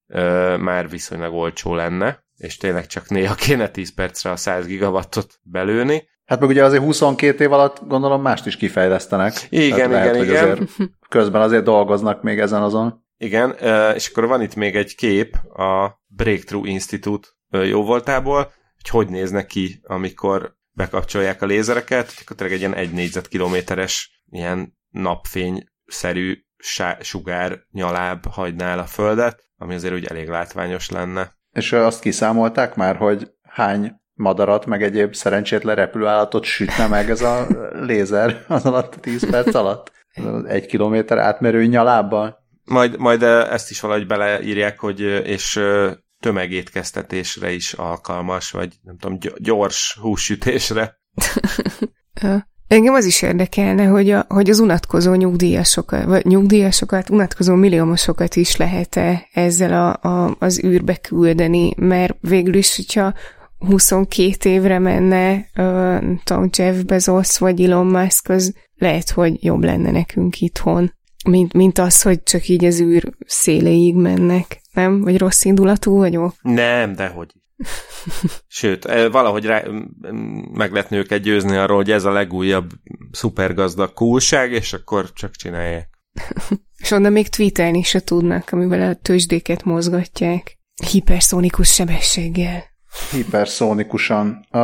[0.59, 6.09] már viszonylag olcsó lenne, és tényleg csak néha kéne 10 percre a 100 gigawattot belőni.
[6.25, 9.47] Hát meg ugye azért 22 év alatt gondolom mást is kifejlesztenek.
[9.49, 10.45] Igen, Tehát lehet, igen, igen.
[10.45, 10.71] Azért
[11.09, 13.05] közben azért dolgoznak még ezen azon.
[13.19, 13.51] Igen,
[13.95, 18.53] és akkor van itt még egy kép a Breakthrough Institute jóvoltából,
[18.89, 26.39] hogy néznek ki, amikor bekapcsolják a lézereket, akkor tényleg egy ilyen egy négyzetkilométeres ilyen napfényszerű
[27.01, 31.35] sugár nyaláb hagyná a földet, ami azért úgy elég látványos lenne.
[31.53, 37.47] És azt kiszámolták már, hogy hány madarat, meg egyéb szerencsétlen repülőállatot sütne meg ez a
[37.87, 39.93] lézer az alatt a 10 perc alatt?
[40.47, 42.45] Egy kilométer átmerő nyalábbal?
[42.65, 45.61] Majd, majd ezt is valahogy beleírják, hogy és
[46.27, 50.99] tömegétkeztetésre is alkalmas, vagy nem tudom, gyors hússütésre.
[52.69, 58.57] Engem az is érdekelne, hogy, a, hogy az unatkozó nyugdíjasokat, vagy nyugdíjasokat, unatkozó milliómosokat is
[58.57, 63.15] lehet-e ezzel a, a, az űrbe küldeni, mert végül is, hogyha
[63.59, 69.91] 22 évre menne, uh, tudom, Jeff Bezos vagy Elon Musk, az lehet, hogy jobb lenne
[69.91, 70.93] nekünk itthon,
[71.27, 74.61] mint, mint az, hogy csak így az űr széléig mennek.
[74.73, 75.01] Nem?
[75.01, 76.35] Vagy rossz indulatú vagyok?
[76.43, 77.33] Nem, dehogy.
[78.47, 79.63] Sőt, valahogy rá,
[80.53, 82.71] meg lehetne őket győzni arról, hogy ez a legújabb
[83.11, 85.89] szupergazdag kúlság, és akkor csak csinálják.
[86.83, 90.59] és onnan még tweetelni se tudnak, amivel a tőzsdéket mozgatják.
[90.91, 92.65] Hiperszónikus sebességgel.
[93.11, 94.47] Hiperszónikusan.
[94.51, 94.59] A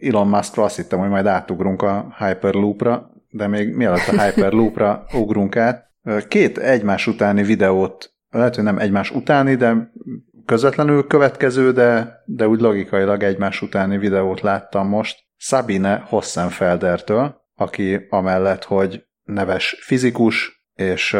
[0.00, 5.56] Elon Muskra azt hittem, hogy majd átugrunk a Hyperloopra, de még mielőtt a Hyperloopra ugrunk
[5.56, 5.91] át,
[6.28, 9.92] két egymás utáni videót, lehet, hogy nem egymás utáni, de
[10.44, 18.64] közvetlenül következő, de, de úgy logikailag egymás utáni videót láttam most Sabine Hossenfeldertől, aki amellett,
[18.64, 21.14] hogy neves fizikus, és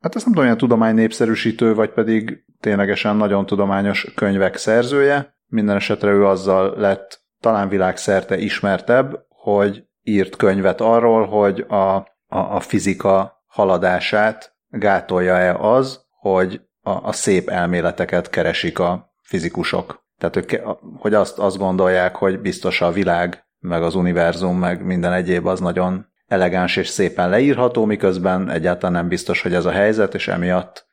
[0.00, 5.36] hát azt nem tudom, a tudomány népszerűsítő, vagy pedig ténylegesen nagyon tudományos könyvek szerzője.
[5.46, 12.06] Minden esetre ő azzal lett talán világszerte ismertebb, hogy írt könyvet arról, hogy a, a,
[12.26, 20.04] a fizika haladását gátolja-e az, hogy a, a szép elméleteket keresik a fizikusok.
[20.18, 20.62] Tehát, hogy,
[20.98, 25.60] hogy azt, azt gondolják, hogy biztos a világ, meg az univerzum, meg minden egyéb az
[25.60, 30.86] nagyon elegáns és szépen leírható, miközben egyáltalán nem biztos, hogy ez a helyzet, és emiatt,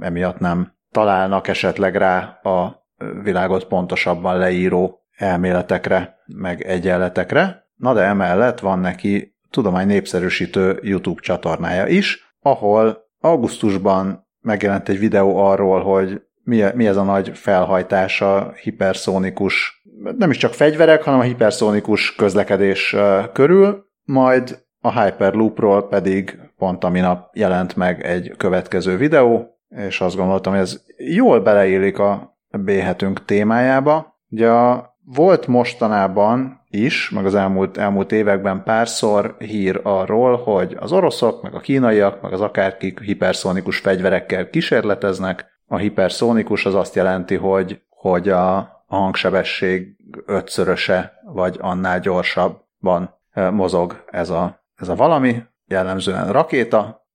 [0.00, 2.86] emiatt nem találnak esetleg rá a
[3.22, 7.68] világot pontosabban leíró elméletekre, meg egyenletekre.
[7.76, 15.36] Na de emellett van neki tudomány népszerűsítő YouTube csatornája is, ahol augusztusban megjelent egy videó
[15.36, 19.82] arról, hogy mi, mi ez a nagy felhajtása hiperszónikus,
[20.16, 22.96] nem is csak fegyverek, hanem a hiperszónikus közlekedés
[23.32, 30.16] körül, majd a Hyperloopról pedig pont a minap jelent meg egy következő videó, és azt
[30.16, 34.18] gondoltam, hogy ez jól beleillik a B-hetünk témájába.
[34.28, 40.92] Ugye a, volt mostanában is, meg az elmúlt, elmúlt években párszor hír arról, hogy az
[40.92, 45.46] oroszok, meg a kínaiak, meg az akárkik hiperszónikus fegyverekkel kísérleteznek.
[45.66, 49.96] A hiperszónikus az azt jelenti, hogy, hogy a, a hangsebesség
[50.26, 53.18] ötszöröse, vagy annál gyorsabban
[53.50, 57.06] mozog ez a, ez a valami, jellemzően rakéta,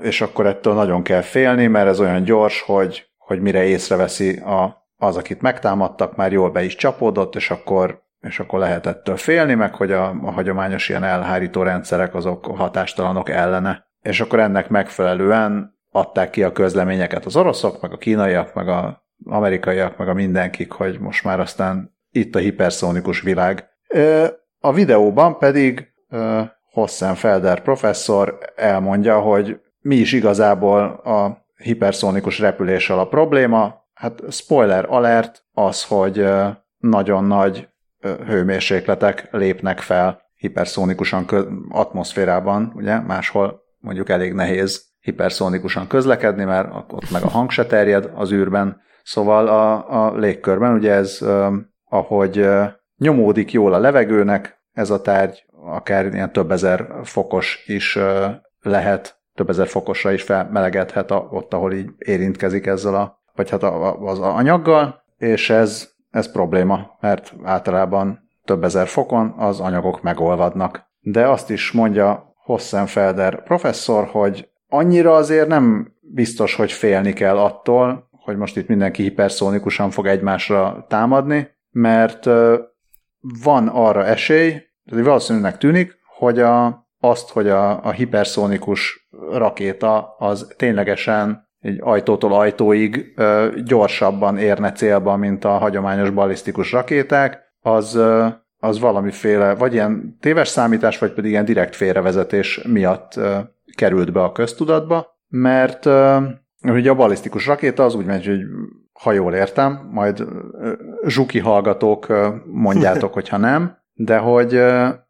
[0.00, 4.83] és akkor ettől nagyon kell félni, mert ez olyan gyors, hogy, hogy mire észreveszi a,
[5.04, 9.54] az, akit megtámadtak, már jól be is csapódott, és akkor, és akkor lehet ettől félni,
[9.54, 13.86] meg hogy a, a hagyományos ilyen elhárító rendszerek azok hatástalanok ellene.
[14.02, 19.04] És akkor ennek megfelelően adták ki a közleményeket az oroszok, meg a kínaiak, meg a
[19.24, 23.68] amerikaiak, meg a mindenkik, hogy most már aztán itt a hiperszónikus világ.
[24.60, 25.92] A videóban pedig
[26.70, 33.83] Hossenfelder professzor elmondja, hogy mi is igazából a hiperszónikus repüléssel a probléma.
[33.94, 36.26] Hát spoiler alert az, hogy
[36.78, 37.68] nagyon nagy
[38.26, 41.26] hőmérsékletek lépnek fel hiperszónikusan
[41.68, 48.10] atmoszférában, ugye máshol mondjuk elég nehéz hiperszónikusan közlekedni, mert ott meg a hang se terjed
[48.14, 48.80] az űrben.
[49.02, 51.26] Szóval a, a légkörben ugye ez,
[51.84, 52.48] ahogy
[52.96, 57.98] nyomódik jól a levegőnek ez a tárgy, akár ilyen több ezer fokos is
[58.60, 63.62] lehet, több ezer fokosra is felmelegedhet a, ott, ahol így érintkezik ezzel a, vagy hát
[63.62, 70.90] az anyaggal, és ez, ez probléma, mert általában több ezer fokon az anyagok megolvadnak.
[71.00, 78.08] De azt is mondja Hossenfelder professzor, hogy annyira azért nem biztos, hogy félni kell attól,
[78.10, 82.24] hogy most itt mindenki hiperszónikusan fog egymásra támadni, mert
[83.42, 84.50] van arra esély,
[84.90, 92.32] tehát valószínűleg tűnik, hogy a, azt, hogy a, a hiperszónikus rakéta az ténylegesen egy ajtótól
[92.32, 98.26] ajtóig ö, gyorsabban érne célba, mint a hagyományos balisztikus rakéták, az, ö,
[98.58, 103.38] az valamiféle, vagy ilyen téves számítás, vagy pedig ilyen direkt félrevezetés miatt ö,
[103.76, 106.16] került be a köztudatba, mert ö,
[106.62, 108.40] ugye a balisztikus rakéta az úgy megy, hogy
[108.92, 110.24] ha jól értem, majd
[111.06, 112.06] zsuki hallgatók
[112.46, 114.60] mondjátok, hogyha nem, de hogy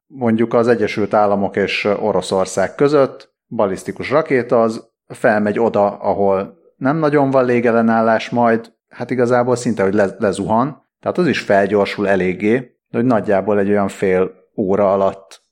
[0.07, 7.31] mondjuk az Egyesült Államok és Oroszország között balisztikus rakéta az felmegy oda, ahol nem nagyon
[7.31, 12.57] van légellenállás, majd hát igazából szinte, hogy le, lezuhan, tehát az is felgyorsul eléggé,
[12.89, 15.43] de hogy nagyjából egy olyan fél óra alatt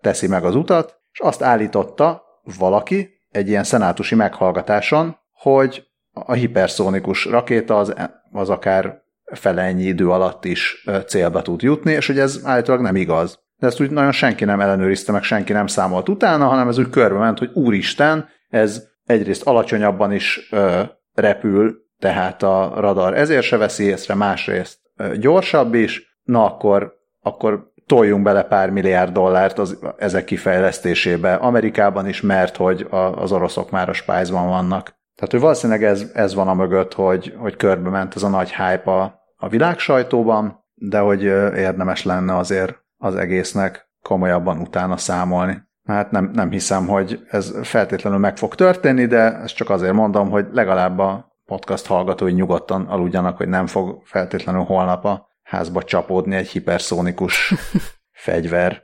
[0.00, 2.22] teszi meg az utat, és azt állította
[2.58, 7.94] valaki egy ilyen szenátusi meghallgatáson, hogy a hiperszónikus rakéta az,
[8.32, 12.96] az akár fele ennyi idő alatt is célba tud jutni, és hogy ez állítólag nem
[12.96, 13.42] igaz.
[13.56, 16.90] De ezt úgy nagyon senki nem ellenőrizte, meg senki nem számolt utána, hanem ez úgy
[16.90, 20.82] körbe ment, hogy úristen, ez egyrészt alacsonyabban is ö,
[21.14, 27.72] repül, tehát a radar ezért se veszi észre, másrészt ö, gyorsabb is, na akkor, akkor
[27.86, 33.70] toljunk bele pár milliárd dollárt az, ezek kifejlesztésébe Amerikában is, mert hogy a, az oroszok
[33.70, 34.84] már a spájzban vannak.
[35.14, 38.54] Tehát, hogy valószínűleg ez, ez van a mögött, hogy, hogy körbe ment ez a nagy
[38.54, 45.62] hype a, a világ sajtóban, de hogy érdemes lenne azért az egésznek komolyabban utána számolni.
[45.84, 50.30] Hát nem, nem hiszem, hogy ez feltétlenül meg fog történni, de ezt csak azért mondom,
[50.30, 56.36] hogy legalább a podcast hallgatói nyugodtan aludjanak, hogy nem fog feltétlenül holnap a házba csapódni
[56.36, 57.54] egy hiperszónikus
[58.26, 58.82] fegyver.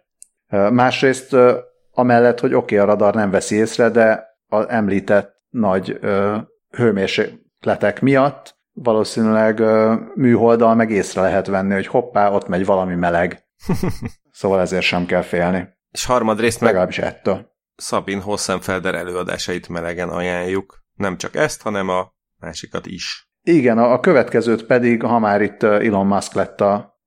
[0.71, 1.37] Másrészt
[1.93, 6.37] amellett, hogy oké, okay, a radar nem veszi észre, de az említett nagy ö,
[6.71, 13.45] hőmérsékletek miatt valószínűleg ö, műholdal meg észre lehet venni, hogy hoppá, ott megy valami meleg.
[14.31, 15.69] szóval ezért sem kell félni.
[15.91, 17.51] És harmadrészt meg Legalábbis ettől.
[17.77, 20.85] Szabin Hossenfelder előadásait melegen ajánljuk.
[20.95, 23.31] Nem csak ezt, hanem a másikat is.
[23.43, 26.99] Igen, a, a következőt pedig, ha már itt Elon Musk lett a,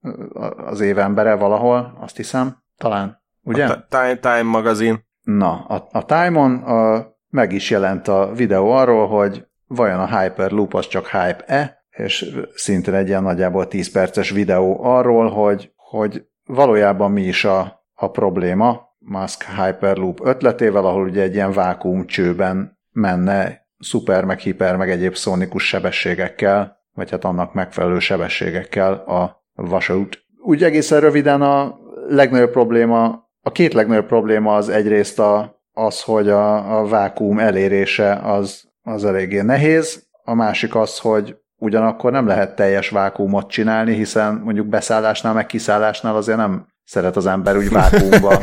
[0.58, 3.66] az évembere valahol, azt hiszem, talán, ugye?
[3.66, 5.06] A Time, Time magazin.
[5.22, 10.74] Na, a, a Time-on a meg is jelent a videó arról, hogy vajon a Hyperloop
[10.74, 17.12] az csak hype-e, és szintén egy ilyen nagyjából 10 perces videó arról, hogy, hogy valójában
[17.12, 23.62] mi is a, a probléma, Musk Hyperloop ötletével, ahol ugye egy ilyen vákuum csőben menne
[23.80, 30.24] szuper, meg hiper, meg egyéb szónikus sebességekkel, vagy hát annak megfelelő sebességekkel a vasút.
[30.42, 31.78] Úgy egészen röviden a
[32.08, 38.14] legnagyobb probléma, a két legnagyobb probléma az egyrészt a, az, hogy a, a vákuum elérése
[38.14, 44.42] az, az eléggé nehéz, a másik az, hogy ugyanakkor nem lehet teljes vákuumot csinálni, hiszen
[44.44, 48.40] mondjuk beszállásnál, meg kiszállásnál azért nem szeret az ember úgy vákuumba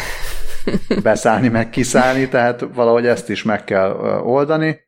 [1.03, 3.91] beszállni, meg kiszállni, tehát valahogy ezt is meg kell
[4.25, 4.81] oldani.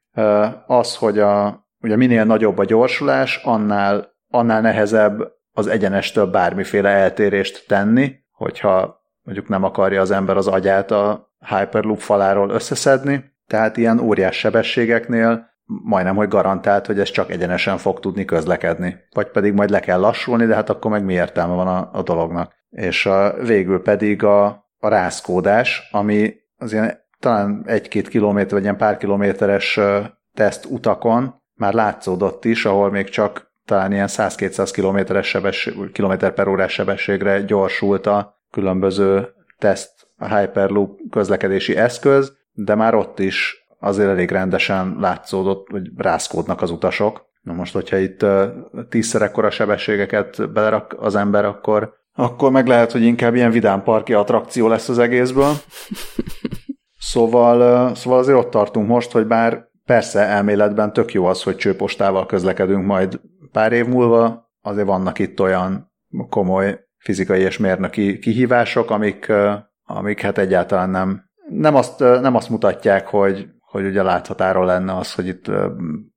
[0.67, 7.65] Az, hogy a, ugye minél nagyobb a gyorsulás, annál, annál nehezebb az egyenestől bármiféle eltérést
[7.69, 13.99] tenni, hogyha mondjuk nem akarja az ember az agyát a Hyperloop faláról összeszedni, tehát ilyen
[13.99, 18.97] óriás sebességeknél majdnem, hogy garantált, hogy ez csak egyenesen fog tudni közlekedni.
[19.15, 22.03] Vagy pedig majd le kell lassulni, de hát akkor meg mi értelme van a, a
[22.03, 22.55] dolognak.
[22.73, 24.45] És a, végül pedig a,
[24.79, 29.81] a rászkódás, ami az ilyen talán egy-két kilométer, vagy ilyen pár kilométeres
[30.35, 36.49] teszt utakon már látszódott is, ahol még csak talán ilyen 100-200 kilométeres sebesség, kilométer per
[36.49, 44.09] órás sebességre gyorsult a különböző teszt a Hyperloop közlekedési eszköz, de már ott is azért
[44.09, 47.31] elég rendesen látszódott, hogy rászkódnak az utasok.
[47.43, 48.25] Na most, hogyha itt
[48.89, 54.13] tízszer ekkora sebességeket belerak az ember, akkor, akkor meg lehet, hogy inkább ilyen vidám parki
[54.13, 55.53] attrakció lesz az egészből.
[57.05, 62.27] Szóval, szóval azért ott tartunk most, hogy bár persze elméletben tök jó az, hogy csőpostával
[62.27, 63.21] közlekedünk majd
[63.53, 65.93] pár év múlva, azért vannak itt olyan
[66.29, 69.33] komoly fizikai és mérnöki kihívások, amik,
[69.85, 75.15] amik hát egyáltalán nem, nem azt, nem azt mutatják, hogy, hogy ugye láthatáról lenne az,
[75.15, 75.51] hogy itt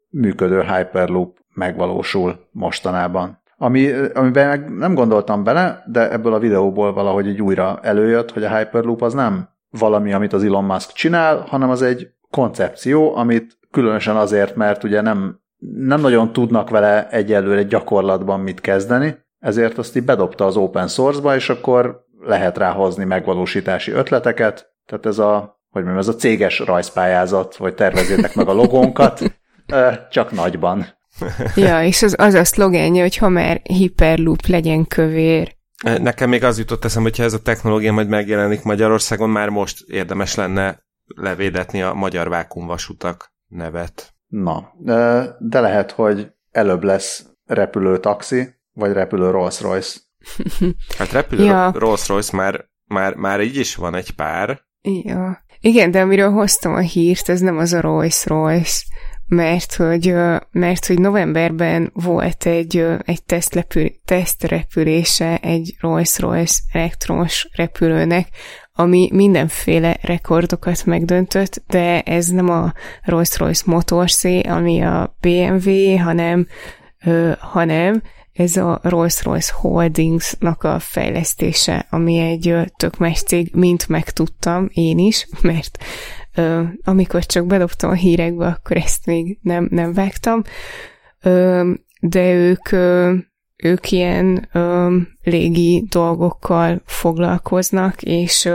[0.10, 3.42] működő Hyperloop megvalósul mostanában.
[3.58, 8.44] Ami, amiben meg nem gondoltam bele, de ebből a videóból valahogy így újra előjött, hogy
[8.44, 13.58] a Hyperloop az nem valami, amit az Elon Musk csinál, hanem az egy koncepció, amit
[13.72, 19.96] különösen azért, mert ugye nem, nem nagyon tudnak vele egyelőre gyakorlatban mit kezdeni, ezért azt
[19.96, 25.84] így bedobta az open source-ba, és akkor lehet ráhozni megvalósítási ötleteket, tehát ez a hogy
[25.84, 29.22] mondjam, ez a céges rajzpályázat, vagy tervezétek meg a logónkat,
[30.10, 30.86] csak nagyban.
[31.56, 35.56] Ja, és az, az a szlogenje, hogy ha már hiperloop legyen kövér.
[35.84, 40.36] Nekem még az jutott eszembe, hogyha ez a technológia majd megjelenik Magyarországon, már most érdemes
[40.36, 44.14] lenne levédetni a magyar vákumvasutak nevet.
[44.28, 44.74] Na,
[45.40, 50.00] de lehet, hogy előbb lesz repülő taxi, vagy repülő Rolls-Royce.
[50.98, 51.72] Hát repülő ja.
[51.76, 54.62] Rolls-Royce már, már, már így is van egy pár.
[54.82, 55.44] Ja.
[55.60, 58.84] Igen, de amiről hoztam a hírt, ez nem az a Rolls-Royce,
[59.28, 60.14] mert hogy,
[60.52, 68.28] mert hogy novemberben volt egy, egy tesztlepül, tesztrepülése egy Rolls-Royce elektromos repülőnek,
[68.74, 72.74] ami mindenféle rekordokat megdöntött, de ez nem a
[73.04, 76.48] Rolls-Royce motorszé, ami a BMW, hanem,
[77.40, 78.02] hanem
[78.34, 85.28] ez a Rolls-Royce Holdingsnak a fejlesztése, ami egy tök más cég, mint megtudtam én is,
[85.42, 85.78] mert
[86.84, 90.42] amikor csak bedobtam a hírekbe, akkor ezt még nem, nem vágtam,
[92.00, 92.72] de ők,
[93.56, 98.50] ők ilyen ö, légi dolgokkal foglalkoznak, és,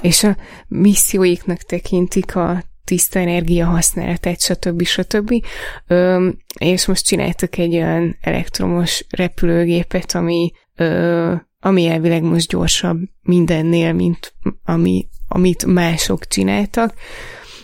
[0.00, 0.36] és a
[0.68, 4.82] misszióiknak tekintik a tiszta energia használatát, stb.
[4.82, 5.44] stb.
[5.86, 10.50] Ö, és most csináltak egy olyan elektromos repülőgépet, ami,
[11.64, 14.34] ami elvileg most gyorsabb mindennél, mint
[14.64, 16.94] ami, amit mások csináltak.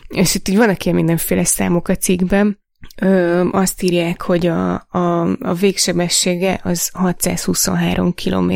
[0.09, 2.59] És itt így vannak ilyen mindenféle számok a cikkben,
[3.01, 8.53] Ö, azt írják, hogy a, a, a végsebessége az 623 km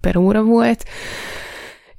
[0.00, 0.84] per óra volt,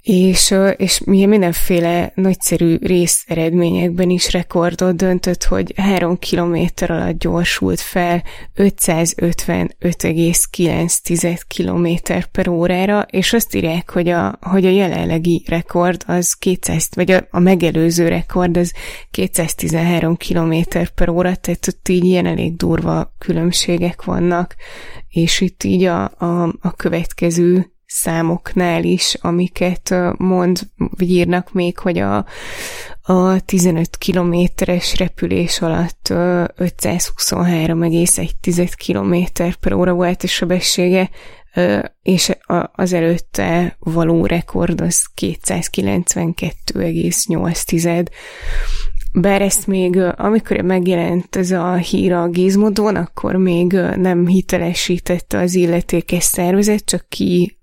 [0.08, 8.24] és, és mindenféle nagyszerű részeredményekben is rekordot döntött, hogy 3 kilométer alatt gyorsult fel
[8.56, 11.88] 555,9 km
[12.32, 17.28] per órára, és azt írják, hogy a, hogy a jelenlegi rekord az 200, vagy a,
[17.30, 18.74] a megelőző rekord az
[19.12, 20.54] 213 km
[20.96, 24.56] per óra, tehát ott így ilyen elég durva különbségek vannak,
[25.10, 31.98] és itt így a, a, a következő számoknál is, amiket mond, vagy írnak még, hogy
[31.98, 32.26] a,
[33.02, 39.16] a 15 kilométeres repülés alatt 523,1 km
[39.60, 41.10] per óra volt a sebessége,
[42.02, 42.32] és
[42.72, 48.06] az előtte való rekord az 292,8.
[49.14, 55.56] Bár ezt még, amikor megjelent ez a hír a Gizmodon, akkor még nem hitelesítette az
[55.56, 57.58] illetékes szervezet, csak ki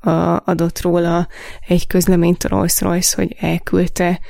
[0.45, 1.29] adott róla
[1.69, 4.21] egy közleményt a Rolls-Royce, hogy elküldte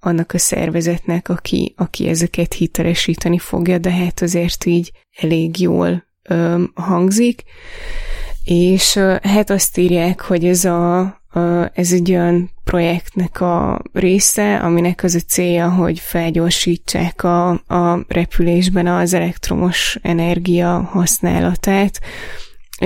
[0.00, 6.62] annak a szervezetnek, aki, aki ezeket hitelesíteni fogja, de hát azért így elég jól ö,
[6.74, 7.42] hangzik.
[8.44, 11.19] És ö, hát azt írják, hogy ez a
[11.72, 18.86] ez egy olyan projektnek a része, aminek az a célja, hogy felgyorsítsák a, a repülésben
[18.86, 22.00] az elektromos energia használatát,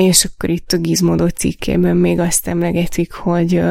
[0.03, 3.63] és akkor itt a Gizmodo cikkében még azt emlegetik, hogy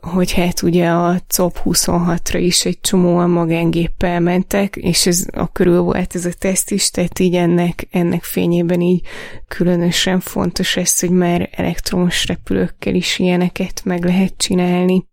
[0.00, 5.80] hogy hát ugye a COP 26-ra is egy csomóan magángéppel mentek, és ez a körül
[5.80, 9.06] volt ez a teszt is, tehát így ennek, ennek fényében így
[9.48, 15.08] különösen fontos ez, hogy már elektromos repülőkkel is ilyeneket meg lehet csinálni.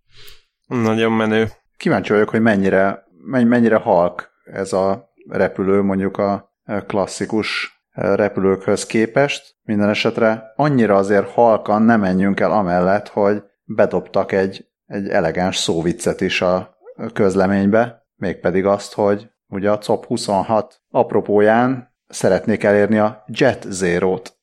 [0.67, 1.49] Nagyon menő.
[1.77, 6.53] Kíváncsi vagyok, hogy mennyire, mennyire halk ez a repülő mondjuk a
[6.87, 9.55] klasszikus repülőkhöz képest.
[9.61, 16.21] Minden esetre annyira azért halkan nem menjünk el amellett, hogy bedobtak egy, egy elegáns szóviccet
[16.21, 16.77] is a
[17.13, 24.37] közleménybe, mégpedig azt, hogy ugye a COP 26 apropóján szeretnék elérni a Jet Zero-t.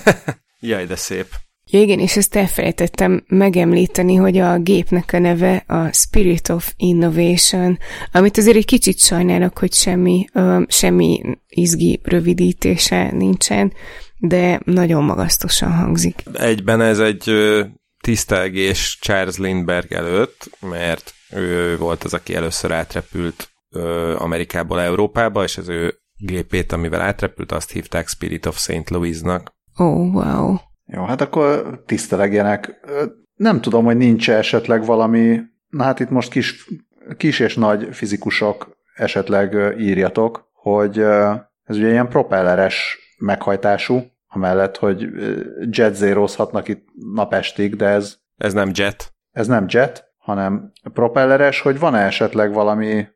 [0.60, 1.26] Jaj, de szép.
[1.70, 7.78] Ja, igen, és ezt elfelejtettem megemlíteni, hogy a gépnek a neve a Spirit of Innovation,
[8.12, 13.72] amit azért egy kicsit sajnálok, hogy semmi, ö, semmi izgi rövidítése nincsen,
[14.18, 16.22] de nagyon magasztosan hangzik.
[16.32, 17.30] Egyben ez egy
[18.02, 23.50] tisztelgés Charles Lindbergh előtt, mert ő volt az, aki először átrepült
[24.18, 28.90] Amerikából Európába, és az ő gépét, amivel átrepült, azt hívták Spirit of St.
[28.90, 29.52] Louis-nak.
[29.76, 30.56] Oh, wow.
[30.86, 32.80] Jó, hát akkor tisztelegjenek.
[33.34, 36.68] Nem tudom, hogy nincs esetleg valami, na hát itt most kis,
[37.16, 40.98] kis és nagy fizikusok esetleg írjatok, hogy
[41.62, 45.08] ez ugye ilyen propelleres meghajtású, amellett, hogy
[45.70, 48.16] jet zérozhatnak itt napestig, de ez...
[48.36, 49.14] Ez nem jet.
[49.30, 53.06] Ez nem jet, hanem propelleres, hogy van-e esetleg valami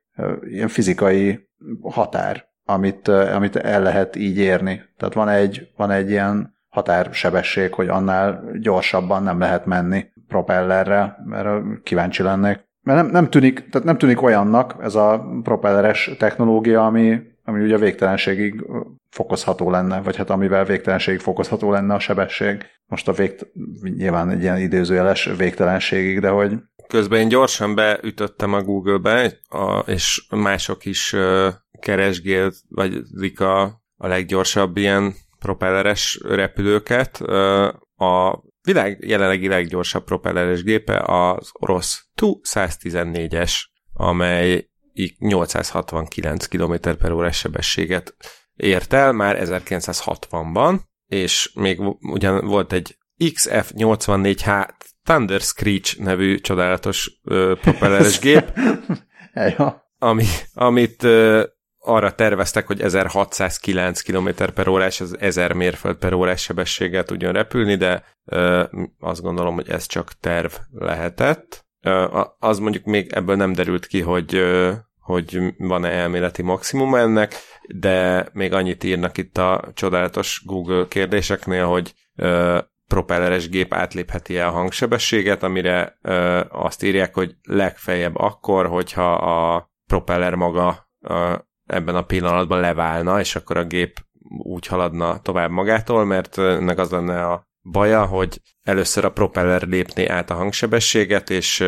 [0.40, 1.48] ilyen fizikai
[1.82, 4.82] határ, amit, amit el lehet így érni.
[4.96, 11.82] Tehát van egy, van egy ilyen határsebesség, hogy annál gyorsabban nem lehet menni propellerrel, mert
[11.82, 12.68] kíváncsi lennék.
[12.82, 17.76] Mert nem, nem, tűnik, tehát nem tűnik olyannak ez a propelleres technológia, ami, ami ugye
[17.76, 18.64] végtelenségig
[19.10, 22.64] fokozható lenne, vagy hát amivel végtelenségig fokozható lenne a sebesség.
[22.86, 23.46] Most a végt,
[23.82, 26.56] nyilván egy ilyen időzőjeles végtelenségig, de hogy...
[26.86, 31.16] Közben én gyorsan beütöttem a Google-be, a, és mások is
[31.80, 33.02] keresgélt, vagy
[33.36, 33.62] a,
[33.96, 37.20] a leggyorsabb ilyen propelleres repülőket.
[37.96, 43.52] A világ jelenlegi leggyorsabb propelleres gépe az orosz Tu-114-es,
[43.92, 44.70] amely
[45.18, 48.16] 869 km per órás sebességet
[48.56, 54.68] ért el már 1960-ban, és még ugyan volt egy XF-84H
[55.02, 58.52] Thunder Screech nevű csodálatos ö, propelleres gép,
[59.98, 60.24] ami,
[60.54, 61.44] amit ö,
[61.80, 67.74] arra terveztek, hogy 1609 km per órás, az 1000 mérföld per órás sebességgel tudjon repülni,
[67.74, 68.64] de ö,
[68.98, 71.64] azt gondolom, hogy ez csak terv lehetett.
[71.80, 77.34] Ö, az mondjuk még ebből nem derült ki, hogy ö, hogy van-e elméleti maximum ennek,
[77.68, 84.50] de még annyit írnak itt a csodálatos Google kérdéseknél, hogy ö, propelleres gép átlépheti-e a
[84.50, 90.88] hangsebességet, amire ö, azt írják, hogy legfeljebb akkor, hogyha a propeller maga
[91.70, 94.04] ebben a pillanatban leválna, és akkor a gép
[94.38, 100.06] úgy haladna tovább magától, mert ennek az lenne a baja, hogy először a propeller lépné
[100.06, 101.64] át a hangsebességet, és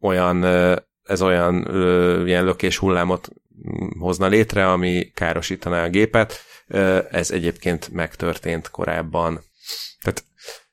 [0.00, 0.44] olyan
[1.02, 1.54] ez olyan
[2.26, 3.28] ilyen lökés hullámot
[3.98, 6.40] hozna létre, ami károsítaná a gépet.
[7.10, 9.40] Ez egyébként megtörtént korábban.
[10.02, 10.24] Tehát,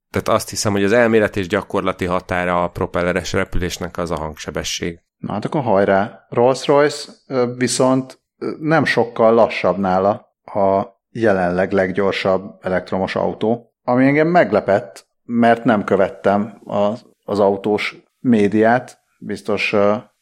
[0.09, 4.99] tehát azt hiszem, hogy az elmélet és gyakorlati határa a propelleres repülésnek az a hangsebesség.
[5.17, 6.25] Na hát akkor hajrá.
[6.29, 7.11] Rolls-Royce
[7.57, 8.19] viszont
[8.59, 16.61] nem sokkal lassabb nála a jelenleg leggyorsabb elektromos autó, ami engem meglepett, mert nem követtem
[16.63, 19.75] az, az autós médiát, biztos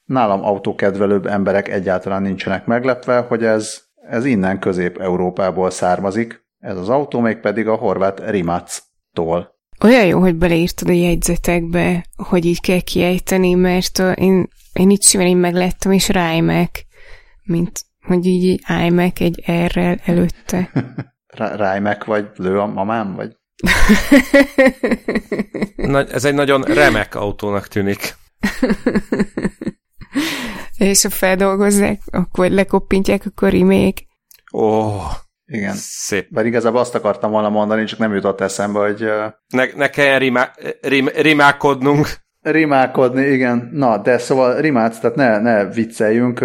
[0.05, 6.45] nálam autókedvelőbb emberek egyáltalán nincsenek meglepve, hogy ez, ez innen Közép-Európából származik.
[6.59, 9.55] Ez az autó még pedig a horvát Rimac-tól.
[9.83, 15.27] Olyan jó, hogy beleírtad a jegyzetekbe, hogy így kell kiejteni, mert én, én itt simán
[15.27, 16.85] így megláttam, és rájmek,
[17.43, 20.71] mint hogy így iMac egy R-rel előtte.
[21.37, 23.35] Rájmek, vagy lő a mamám, vagy?
[25.75, 28.15] Na, ez egy nagyon remek autónak tűnik.
[30.77, 34.01] És ha feldolgozzák, akkor lekoppintják, akkor remake.
[34.53, 35.01] Ó, oh,
[35.45, 35.73] Igen.
[35.75, 36.33] szép.
[36.33, 39.05] Bár igazából azt akartam volna mondani, csak nem jutott eszembe, hogy
[39.47, 40.51] Ne, ne kelljen rimá,
[40.81, 42.07] rim, rimákodnunk.
[42.41, 43.69] rimálkodni, igen.
[43.73, 46.43] Na, de szóval Rimác, tehát ne, ne vicceljünk.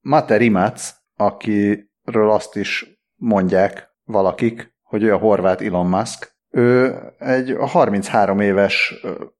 [0.00, 6.36] Mate Rimác, akiről azt is mondják valakik, hogy ő a horvát Elon Musk.
[6.50, 8.94] Ő egy 33 éves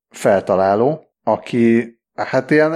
[0.09, 2.73] feltaláló, aki hát ilyen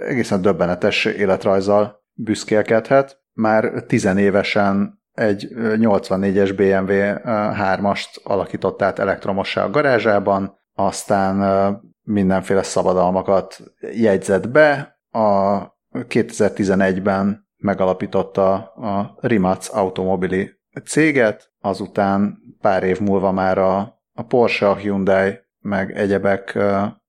[0.00, 3.20] egészen döbbenetes életrajzzal büszkélkedhet.
[3.32, 12.62] Már tizenévesen egy ö, 84-es BMW ö, 3-ast alakított át elektromossá a garázsában, aztán mindenféle
[12.62, 14.98] szabadalmakat jegyzett be.
[15.10, 15.58] A
[15.92, 20.50] 2011-ben megalapította a Rimac automobili
[20.84, 23.78] céget, azután pár év múlva már a,
[24.12, 26.58] a Porsche, a Hyundai, meg egyebek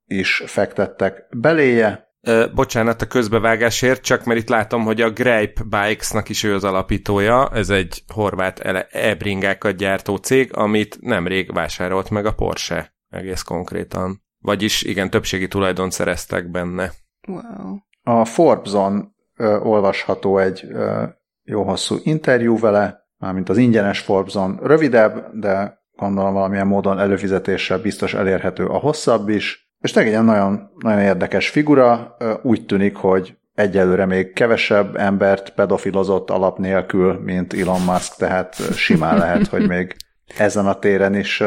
[0.06, 2.06] is fektettek beléje.
[2.22, 6.64] Ö, bocsánat a közbevágásért, csak mert itt látom, hogy a Grape Bikes-nak is ő az
[6.64, 13.42] alapítója, ez egy horvát ele- e-bringákat gyártó cég, amit nemrég vásárolt meg a Porsche, egész
[13.42, 14.22] konkrétan.
[14.40, 16.92] Vagyis igen, többségi tulajdon szereztek benne.
[17.28, 17.78] Wow.
[18.04, 21.04] A Forbes-on ö, olvasható egy ö,
[21.44, 28.14] jó hosszú interjú vele, mármint az ingyenes Forbes-on rövidebb, de gondolom valamilyen módon előfizetéssel biztos
[28.14, 33.38] elérhető a hosszabb is, és tényleg egy nagyon, nagyon érdekes figura, Ö, úgy tűnik, hogy
[33.58, 39.96] egyelőre még kevesebb embert pedofilozott alap nélkül, mint Elon Musk, tehát simán lehet, hogy még
[40.38, 41.44] ezen a téren is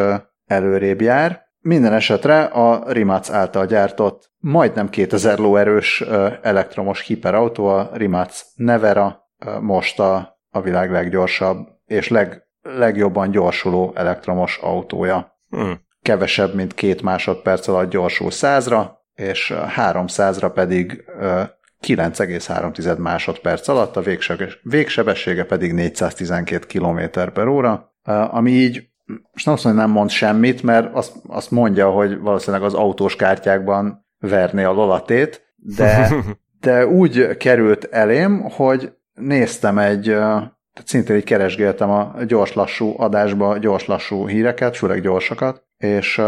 [0.47, 1.50] előrébb jár.
[1.63, 6.01] Minden esetre a Rimac által gyártott majdnem 2000 lóerős
[6.43, 9.29] elektromos hiperautó, a Rimac Nevera
[9.61, 15.39] most a, a világ leggyorsabb és leg, legjobban gyorsuló elektromos autója.
[15.49, 15.71] Hm.
[16.03, 21.43] Kevesebb, mint két másodperc alatt gyorsul 100-ra, és ö, 300-ra pedig ö,
[21.87, 27.95] 9,3 másodperc alatt, a végsebes- végsebessége pedig 412 km per óra,
[28.31, 28.90] ami így
[29.33, 33.17] most nem azt hogy nem mond semmit, mert azt, azt mondja, hogy valószínűleg az autós
[33.17, 36.11] kártyákban verné a lolatét, de,
[36.61, 44.29] de úgy került elém, hogy néztem egy, tehát szintén így keresgéltem a gyors-lassú adásba gyors-lassú
[44.29, 46.21] híreket, főleg gyorsakat, és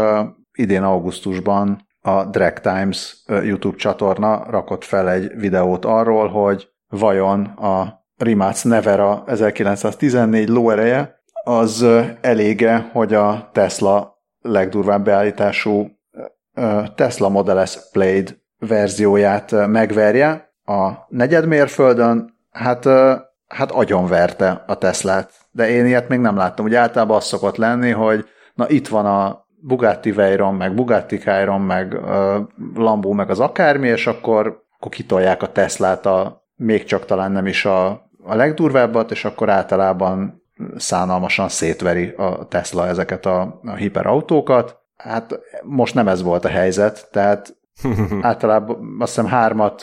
[0.53, 8.01] idén augusztusban a Drag Times YouTube csatorna rakott fel egy videót arról, hogy vajon a
[8.17, 11.85] Rimac Nevera 1914 lóereje az
[12.21, 15.89] elége, hogy a Tesla legdurvább beállítású
[16.95, 23.13] Tesla Model S Plaid verzióját megverje a negyedmérföldön, hát, uh,
[23.47, 25.31] hát agyonverte a Teslát.
[25.51, 26.65] De én ilyet még nem láttam.
[26.65, 31.61] Ugye általában az szokott lenni, hogy na itt van a Bugatti Veyron, meg Bugatti Chiron,
[31.61, 32.35] meg uh,
[32.75, 37.47] Lambo, meg az akármi, és akkor, akkor kitolják a Teslát a még csak talán nem
[37.47, 37.87] is a,
[38.23, 40.42] a legdurvábbat, és akkor általában
[40.77, 44.77] szánalmasan szétveri a Tesla ezeket a, a hiperautókat.
[44.97, 47.55] Hát most nem ez volt a helyzet, tehát
[48.21, 49.81] általában azt hiszem hármat,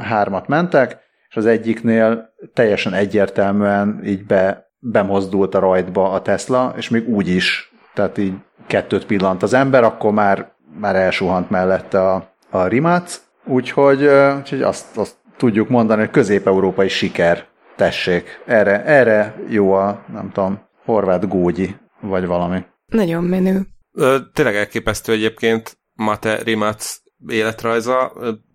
[0.00, 6.88] hármat mentek, és az egyiknél teljesen egyértelműen így be, bemozdult a rajtba a Tesla, és
[6.88, 8.34] még úgy is, tehát így
[8.66, 14.96] kettőt pillant az ember, akkor már, már elsuhant mellette a, a Rimac, úgyhogy, úgyhogy azt,
[14.96, 17.44] azt tudjuk mondani, hogy közép-európai siker,
[17.78, 22.64] tessék, erre, erre jó a, nem tudom, horvát gógyi, vagy valami.
[22.86, 23.66] Nagyon menő.
[23.92, 26.96] Ö, tényleg elképesztő egyébként Mate Rimac
[27.28, 28.12] életrajza.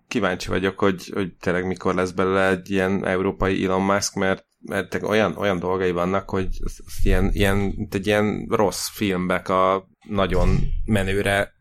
[0.08, 5.02] Kíváncsi vagyok, hogy, hogy tényleg mikor lesz belőle egy ilyen európai Elon Musk, mert, mert
[5.02, 9.88] olyan, olyan dolgai vannak, hogy az- az ilyen, ilyen, mint egy ilyen rossz filmnek a
[10.08, 11.52] nagyon menőre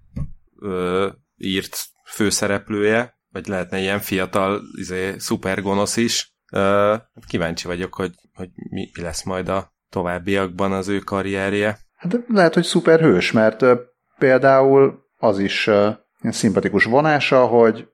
[0.60, 1.08] ö,
[1.38, 6.33] írt főszereplője, vagy lehetne ilyen fiatal, izé, szupergonosz is.
[6.54, 6.96] Ö,
[7.28, 11.78] kíváncsi vagyok, hogy, hogy mi lesz majd a továbbiakban az ő karrierje.
[11.96, 13.66] Hát lehet, hogy szuperhős, mert
[14.18, 15.70] például az is
[16.22, 17.88] szimpatikus vonása, hogy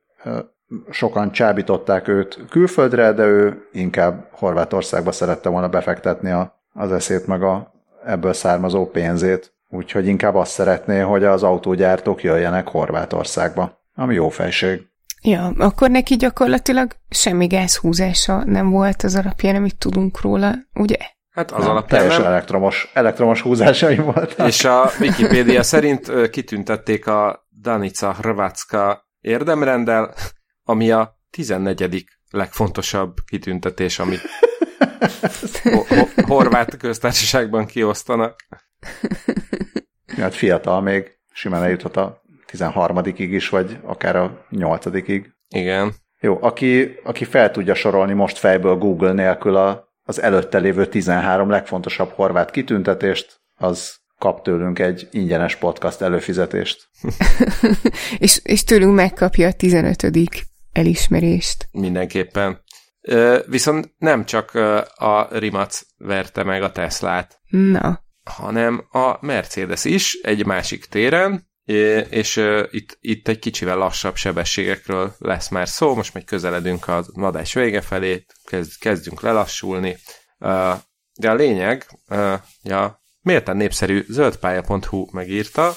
[0.89, 7.43] sokan csábították őt külföldre, de ő inkább Horvátországba szerette volna befektetni a, az eszét, meg
[7.43, 7.74] a
[8.05, 9.53] ebből származó pénzét.
[9.70, 14.88] Úgyhogy inkább azt szeretné, hogy az autógyártók jöjjenek Horvátországba, ami jó fejség.
[15.22, 20.97] Ja, akkor neki gyakorlatilag semmi gázhúzása nem volt az alapján, amit tudunk róla, ugye?
[21.30, 22.32] Hát az Nem, alapján teljesen nem.
[22.32, 24.47] elektromos, elektromos húzásaim voltak.
[24.47, 30.13] És a Wikipédia szerint kitüntették a Danica Hrvatska érdemrendel,
[30.63, 32.05] ami a 14.
[32.32, 34.22] legfontosabb kitüntetés, amit
[35.63, 38.36] ho- ho- horvát köztársaságban kiosztanak.
[40.17, 42.18] Hát fiatal még, simán eljuthat a
[42.52, 44.86] 13 is, vagy akár a 8
[45.47, 45.93] Igen.
[46.20, 51.50] Jó, aki, aki fel tudja sorolni most fejből Google nélkül a, az előtte lévő 13
[51.50, 56.89] legfontosabb horvát kitüntetést, az kap tőlünk egy ingyenes podcast előfizetést.
[58.18, 60.12] és, és tőlünk megkapja a 15.
[60.72, 61.68] elismerést.
[61.72, 62.62] Mindenképpen.
[63.45, 64.54] Viszont nem csak
[64.95, 67.39] a Rimac verte meg a Teslát.
[67.47, 68.04] Na.
[68.24, 71.49] Hanem a Mercedes is egy másik téren,
[72.09, 72.36] és
[72.70, 77.82] itt, itt egy kicsivel lassabb sebességekről lesz már szó, most meg közeledünk a adás vége
[77.82, 79.97] felé, kezd, kezdünk lelassulni.
[81.13, 81.86] De a lényeg,
[82.61, 85.76] ja, méltán népszerű zöldpálya.hu megírta,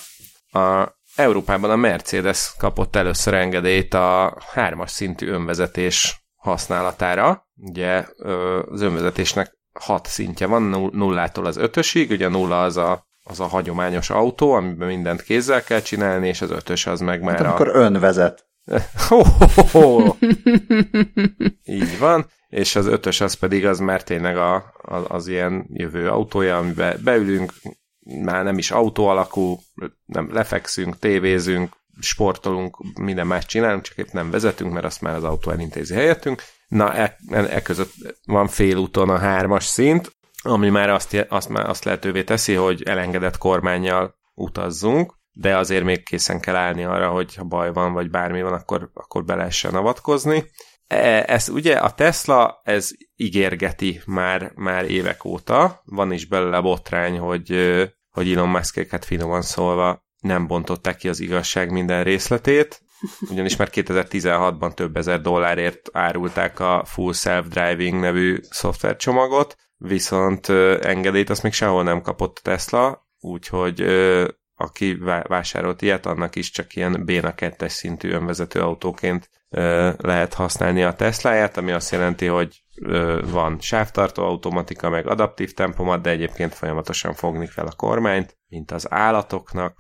[0.53, 7.49] a Európában a Mercedes kapott először engedélyt a hármas szintű önvezetés használatára.
[7.57, 8.07] Ugye
[8.70, 10.62] az önvezetésnek hat szintje van,
[10.93, 15.81] nullától az ötösig, ugye nulla az a, az a hagyományos autó, amiben mindent kézzel kell
[15.81, 17.79] csinálni, és az ötös az meg már hát, amikor a...
[19.09, 19.23] ho,
[19.70, 20.14] ho.
[21.64, 26.09] Így van, és az ötös az pedig az már tényleg a, az, az ilyen jövő
[26.09, 27.53] autója, amiben beülünk,
[28.23, 29.59] már nem is autó alakú,
[30.05, 35.25] nem lefekszünk, tévézünk, sportolunk, minden más csinálunk, csak épp nem vezetünk, mert azt már az
[35.25, 36.43] autó elintézi helyettünk.
[36.68, 37.93] Na, e, e között
[38.25, 40.12] van félúton a hármas szint,
[40.43, 46.05] ami már azt, azt, már azt lehetővé teszi, hogy elengedett kormányjal utazzunk, de azért még
[46.05, 49.74] készen kell állni arra, hogy ha baj van, vagy bármi van, akkor, akkor be lehessen
[49.74, 50.45] avatkozni.
[50.86, 57.18] E, ez ugye a Tesla, ez ígérgeti már, már évek óta, van is belőle botrány,
[57.18, 57.49] hogy,
[58.11, 62.82] hogy Elon musk finoman szólva nem bontották ki az igazság minden részletét,
[63.30, 70.49] ugyanis már 2016-ban több ezer dollárért árulták a Full Self-Driving nevű szoftvercsomagot, viszont
[70.80, 73.80] engedélyt azt még sehol nem kapott a Tesla, úgyhogy
[74.55, 79.30] aki vásárolt ilyet, annak is csak ilyen béna kettes szintű önvezető autóként
[79.97, 82.62] lehet használni a Tesláját, ami azt jelenti, hogy
[83.30, 88.93] van sávtartó automatika, meg adaptív tempomat, de egyébként folyamatosan fogni kell a kormányt, mint az
[88.93, 89.76] állatoknak.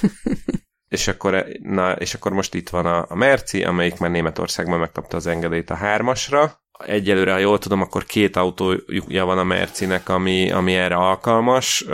[0.88, 5.16] és akkor, na, és akkor most itt van a, a Merci, amelyik már Németországban megkapta
[5.16, 6.60] az engedélyt a hármasra.
[6.78, 11.84] Egyelőre, ha jól tudom, akkor két autója van a Mercinek, ami, ami erre alkalmas.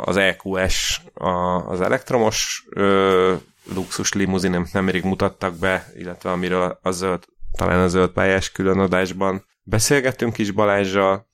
[0.00, 1.00] Az EQS
[1.66, 3.34] az elektromos ö,
[3.74, 7.24] luxus limuzin, amit nemrég mutattak be, illetve amiről a zöld,
[7.58, 11.26] talán a zöld pályás különadásban beszélgettünk is Balázsra,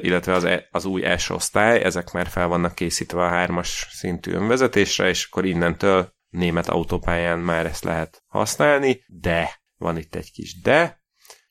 [0.00, 4.32] illetve az, e, az új S osztály, ezek már fel vannak készítve a hármas szintű
[4.32, 10.60] önvezetésre, és akkor innentől német autópályán már ezt lehet használni, de van itt egy kis
[10.60, 10.99] de,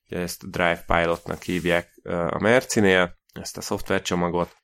[0.10, 2.00] ugye ezt Drive Pilotnak hívják
[2.30, 4.56] a Mercinél, ezt a szoftvercsomagot,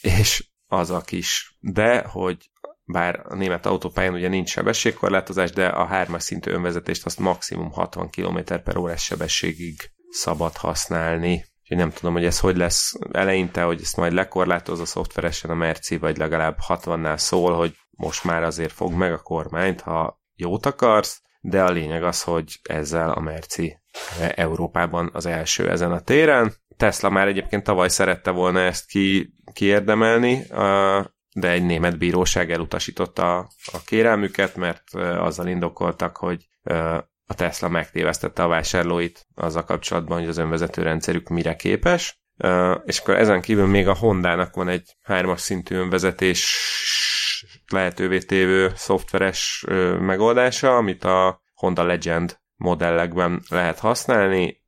[0.00, 2.50] és az a kis de, hogy
[2.84, 8.10] bár a német autópályán ugye nincs sebességkorlátozás, de a hármas szintű önvezetést azt maximum 60
[8.10, 11.46] km per órás sebességig szabad használni.
[11.60, 15.54] Úgyhogy nem tudom, hogy ez hogy lesz eleinte, hogy ezt majd lekorlátoz a szoftveresen a
[15.54, 20.66] Merci, vagy legalább 60-nál szól, hogy most már azért fog meg a kormányt, ha jót
[20.66, 23.78] akarsz, de a lényeg az, hogy ezzel a Merci
[24.34, 26.52] Európában az első ezen a téren.
[26.76, 30.42] Tesla már egyébként tavaly szerette volna ezt ki, kiérdemelni,
[31.34, 33.38] de egy német bíróság elutasította
[33.72, 36.48] a kérelmüket, mert azzal indokoltak, hogy
[37.26, 42.20] a Tesla megtévesztette a vásárlóit azzal kapcsolatban, hogy az önvezető rendszerük mire képes,
[42.84, 46.56] és akkor ezen kívül még a Hondának van egy hármas szintű önvezetés
[47.72, 49.64] lehetővé tévő szoftveres
[50.00, 54.62] megoldása, amit a Honda Legend modellekben lehet használni,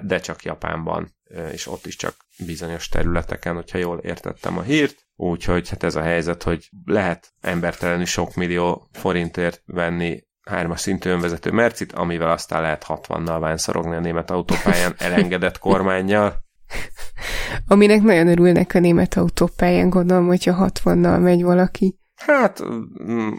[0.00, 1.14] de csak Japánban,
[1.52, 2.14] és ott is csak
[2.46, 5.06] bizonyos területeken, hogyha jól értettem a hírt.
[5.16, 11.50] Úgyhogy hát ez a helyzet, hogy lehet embertelenül sok millió forintért venni hármas szintű önvezető
[11.50, 16.48] mercit, amivel aztán lehet 60-nal vánszorogni a német autópályán elengedett kormányjal.
[17.68, 21.98] Aminek nagyon örülnek a német autópályán, gondolom, hogyha 60-nal megy valaki.
[22.14, 22.62] Hát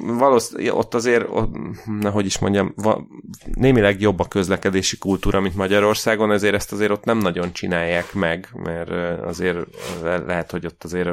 [0.01, 1.25] valószínűleg ott azért,
[2.03, 2.73] hogy is mondjam,
[3.53, 8.47] némileg jobb a közlekedési kultúra, mint Magyarországon, ezért ezt azért ott nem nagyon csinálják meg,
[8.53, 8.89] mert
[9.21, 9.57] azért
[10.01, 11.09] lehet, hogy ott azért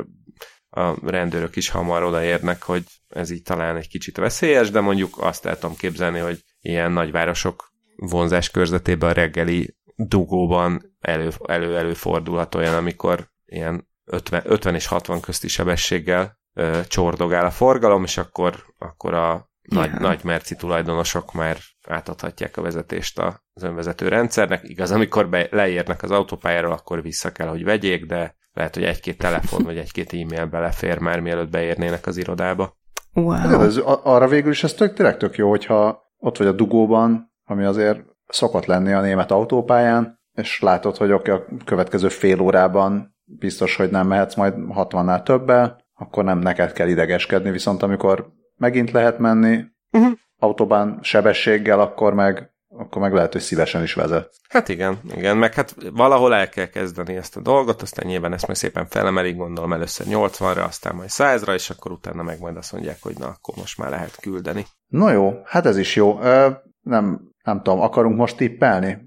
[0.70, 5.46] a rendőrök is hamar odaérnek, hogy ez így talán egy kicsit veszélyes, de mondjuk azt
[5.46, 12.74] el tudom képzelni, hogy ilyen nagyvárosok vonzás körzetében a reggeli dugóban elő, elő, előfordulhat olyan,
[12.74, 19.14] amikor ilyen 50, 50 és 60 közti sebességgel ö, csordogál a forgalom, és akkor, akkor
[19.14, 20.00] a nagy, yeah.
[20.00, 21.56] nagy merci tulajdonosok már
[21.88, 23.18] átadhatják a vezetést
[23.52, 24.68] az önvezető rendszernek.
[24.68, 29.18] Igaz, amikor be, leérnek az autópályáról, akkor vissza kell, hogy vegyék, de lehet, hogy egy-két
[29.18, 32.76] telefon vagy egy-két e-mail belefér már, mielőtt beérnének az irodába.
[33.12, 33.60] Wow.
[33.60, 37.64] Ez, arra végül is ez tök, tényleg tök jó, hogyha ott vagy a dugóban, ami
[37.64, 43.76] azért szokott lenni a német autópályán, és látod, hogy oké, a következő fél órában biztos,
[43.76, 49.18] hogy nem mehetsz majd 60-nál többel, akkor nem neked kell idegeskedni, viszont amikor megint lehet
[49.18, 50.12] menni, uh-huh.
[50.38, 54.30] autóban sebességgel, akkor meg akkor meg lehet, hogy szívesen is vezet.
[54.48, 58.46] Hát igen, igen, meg hát valahol el kell kezdeni ezt a dolgot, aztán nyilván ezt
[58.46, 62.72] majd szépen felemelik, gondolom először 80-ra, aztán majd 100-ra, és akkor utána meg majd azt
[62.72, 64.66] mondják, hogy na, akkor most már lehet küldeni.
[64.86, 66.20] No jó, hát ez is jó.
[66.20, 66.50] Ö,
[66.80, 68.98] nem, nem tudom, akarunk most tippelni?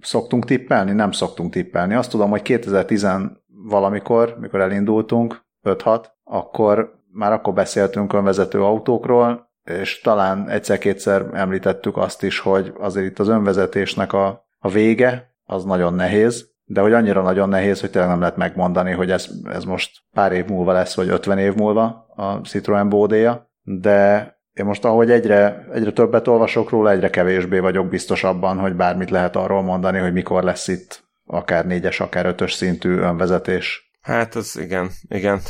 [0.00, 0.92] Szoktunk tippelni?
[0.92, 1.94] Nem szoktunk tippelni.
[1.94, 3.06] Azt tudom, hogy 2010
[3.46, 12.22] valamikor, mikor elindultunk, 5-6, akkor már akkor beszéltünk önvezető autókról, és talán egyszer-kétszer említettük azt
[12.22, 17.22] is, hogy azért itt az önvezetésnek a, a vége az nagyon nehéz, de hogy annyira
[17.22, 20.96] nagyon nehéz, hogy tényleg nem lehet megmondani, hogy ez, ez most pár év múlva lesz,
[20.96, 26.70] vagy 50 év múlva a Citroen bódéja, de én most ahogy egyre, egyre többet olvasok
[26.70, 31.08] róla, egyre kevésbé vagyok biztos abban, hogy bármit lehet arról mondani, hogy mikor lesz itt
[31.24, 33.90] akár négyes, akár ötös szintű önvezetés.
[34.00, 35.40] Hát ez igen, igen,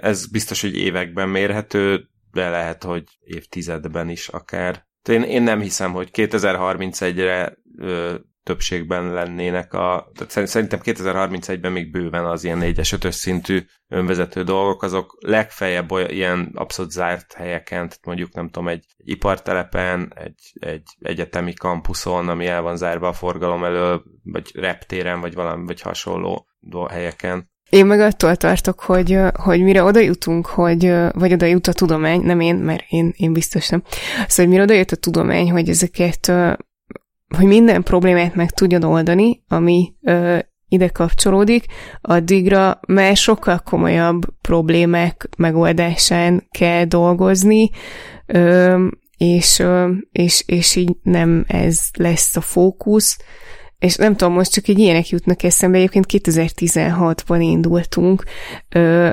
[0.00, 4.86] ez biztos, hogy években mérhető, de lehet, hogy évtizedben is akár.
[5.08, 8.14] Én, én nem hiszem, hogy 2031-re ö,
[8.48, 10.10] többségben lennének a...
[10.14, 16.10] Tehát szerintem 2031-ben még bőven az ilyen 4-es, 5 szintű önvezető dolgok, azok legfeljebb olyan,
[16.10, 22.46] ilyen abszolút zárt helyeken, tehát mondjuk nem tudom, egy ipartelepen, egy, egy egyetemi kampuszon, ami
[22.46, 26.46] el van zárva a forgalom elől, vagy reptéren, vagy valami, vagy hasonló
[26.90, 27.50] helyeken.
[27.70, 32.20] Én meg attól tartok, hogy, hogy mire oda jutunk, hogy, vagy oda jut a tudomány,
[32.20, 33.82] nem én, mert én, én biztos nem.
[33.86, 36.32] Szóval, hogy mire oda jut a tudomány, hogy ezeket,
[37.36, 39.94] hogy minden problémát meg tudjon oldani, ami
[40.68, 41.64] ide kapcsolódik,
[42.00, 47.70] addigra már sokkal komolyabb problémák megoldásán kell dolgozni,
[49.16, 49.62] és,
[50.12, 53.18] és, és így nem ez lesz a fókusz,
[53.78, 58.24] és nem tudom, most csak egy ilyenek jutnak eszembe, egyébként 2016-ban indultunk,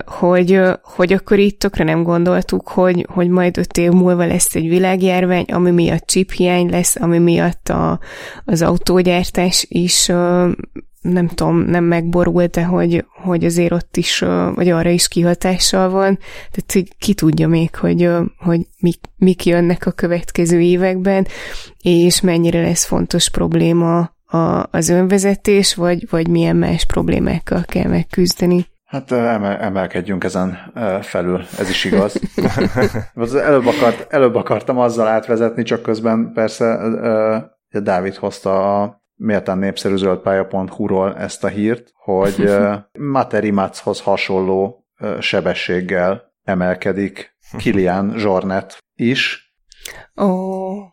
[0.05, 4.67] hogy, hogy akkor itt tökre nem gondoltuk, hogy, hogy majd öt év múlva lesz egy
[4.67, 7.99] világjárvány, ami miatt hiány lesz, ami miatt a,
[8.45, 10.05] az autógyártás is
[11.01, 14.19] nem tudom, nem megborult, de hogy, hogy azért ott is,
[14.55, 16.19] vagy arra is kihatással van.
[16.51, 21.27] Tehát, hogy ki tudja még, hogy, hogy mik, mik jönnek a következő években,
[21.81, 28.65] és mennyire lesz fontos probléma a, az önvezetés, vagy, vagy milyen más problémákkal kell megküzdeni?
[28.85, 30.57] Hát emel, emelkedjünk ezen
[31.01, 32.21] felül, ez is igaz.
[33.45, 36.79] előbb, akart, előbb akartam azzal átvezetni, csak közben persze
[37.69, 42.55] Dávid hozta a méltán népszerű zöldpálya.hu-ról ezt a hírt, hogy
[42.99, 44.85] Materimachoz hasonló
[45.19, 49.53] sebességgel emelkedik Kilian Zsornet is.
[50.15, 50.83] Oh.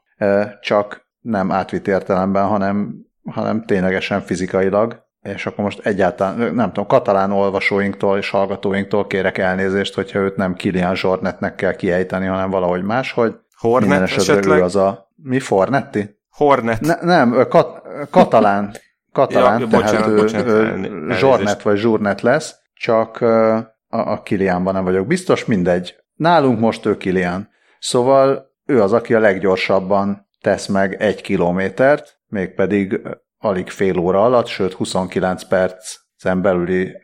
[0.61, 7.33] Csak nem átvitt értelemben, hanem hanem ténylegesen fizikailag, és akkor most egyáltalán, nem tudom, katalán
[7.33, 13.35] olvasóinktól és hallgatóinktól kérek elnézést, hogyha őt nem Kilian Zsornetnek kell kiejteni, hanem valahogy máshogy.
[13.57, 14.59] Hornet Minden esetleg?
[14.59, 15.11] Ő az a...
[15.17, 16.19] Mi, Fornetti?
[16.31, 16.81] Hornet.
[16.81, 18.71] Ne, nem, kat, katalán.
[19.13, 23.57] Katalán, ja, tehát bocsánat, ő, bocsánat, ő Zsornet vagy Zsurnet lesz, csak a,
[23.89, 25.97] a Kilianban nem vagyok biztos, mindegy.
[26.15, 27.49] Nálunk most ő Kilian.
[27.79, 33.01] Szóval ő az, aki a leggyorsabban tesz meg egy kilométert, mégpedig
[33.39, 37.03] alig fél óra alatt, sőt 29 percen belüli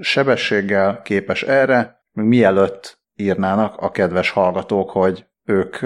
[0.00, 5.76] sebességgel képes erre, még mielőtt írnának a kedves hallgatók, hogy ők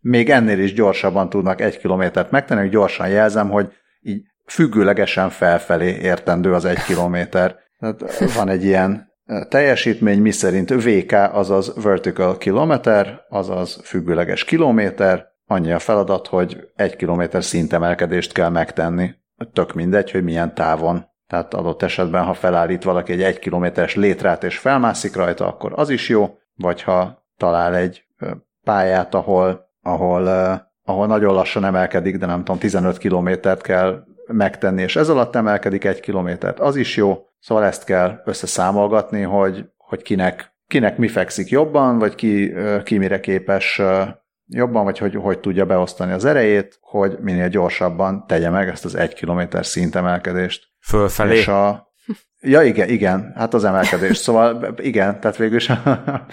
[0.00, 5.98] még ennél is gyorsabban tudnak egy kilométert megtenni, hogy gyorsan jelzem, hogy így függőlegesen felfelé
[6.00, 7.56] értendő az egy kilométer.
[7.78, 9.10] Tehát van egy ilyen
[9.48, 17.44] teljesítmény, miszerint VK, azaz vertical kilometer, azaz függőleges kilométer, annyi a feladat, hogy egy kilométer
[17.44, 19.14] szintemelkedést kell megtenni.
[19.52, 21.10] Tök mindegy, hogy milyen távon.
[21.26, 25.90] Tehát adott esetben, ha felállít valaki egy egy kilométeres létrát és felmászik rajta, akkor az
[25.90, 28.06] is jó, vagy ha talál egy
[28.64, 30.28] pályát, ahol, ahol,
[30.84, 35.84] ahol nagyon lassan emelkedik, de nem tudom, 15 kilométert kell megtenni, és ez alatt emelkedik
[35.84, 37.26] egy kilométert, az is jó.
[37.38, 43.20] Szóval ezt kell összeszámolgatni, hogy, hogy kinek, kinek mi fekszik jobban, vagy ki, ki mire
[43.20, 43.82] képes
[44.46, 48.94] jobban, vagy hogy, hogy tudja beosztani az erejét, hogy minél gyorsabban tegye meg ezt az
[48.94, 50.66] egy kilométer szintemelkedést.
[50.80, 51.36] Fölfelé?
[51.36, 51.90] És a,
[52.44, 54.16] Ja, igen, igen, hát az emelkedés.
[54.26, 55.70] Szóval igen, tehát végül is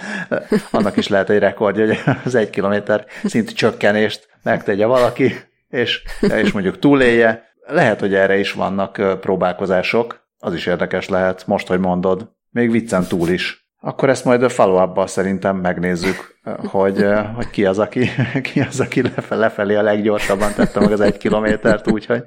[0.71, 5.35] annak is lehet egy rekordja, hogy az egy kilométer szint csökkenést megtegye valaki,
[5.67, 7.47] és, és mondjuk túlélje.
[7.67, 13.03] Lehet, hogy erre is vannak próbálkozások, az is érdekes lehet, most, hogy mondod, még viccen
[13.07, 17.05] túl is akkor ezt majd a follow szerintem megnézzük, hogy,
[17.35, 18.09] hogy ki, az, aki,
[18.53, 22.23] ki az, aki lefelé a leggyorsabban tette meg az egy kilométert, úgyhogy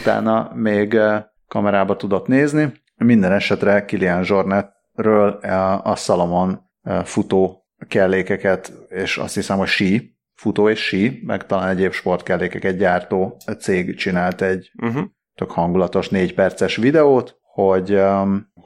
[0.00, 0.98] utána még
[1.48, 2.72] kamerába tudott nézni.
[2.96, 5.28] Minden esetre Kilian Zsornetről
[5.82, 6.60] a Salomon
[7.04, 13.36] futó kellékeket, és azt hiszem, hogy sí, futó és sí, meg talán egyéb sportkellékeket gyártó
[13.58, 15.04] cég csinált egy uh-huh.
[15.34, 18.00] tök hangulatos négy perces videót, hogy,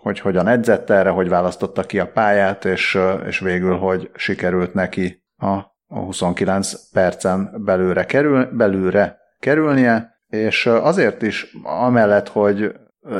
[0.06, 5.24] hogy hogyan edzett erre, hogy választotta ki a pályát, és, és végül, hogy sikerült neki
[5.36, 5.52] a,
[5.86, 12.74] a 29 percen belőle, kerül, belőle kerülnie, és azért is, amellett, hogy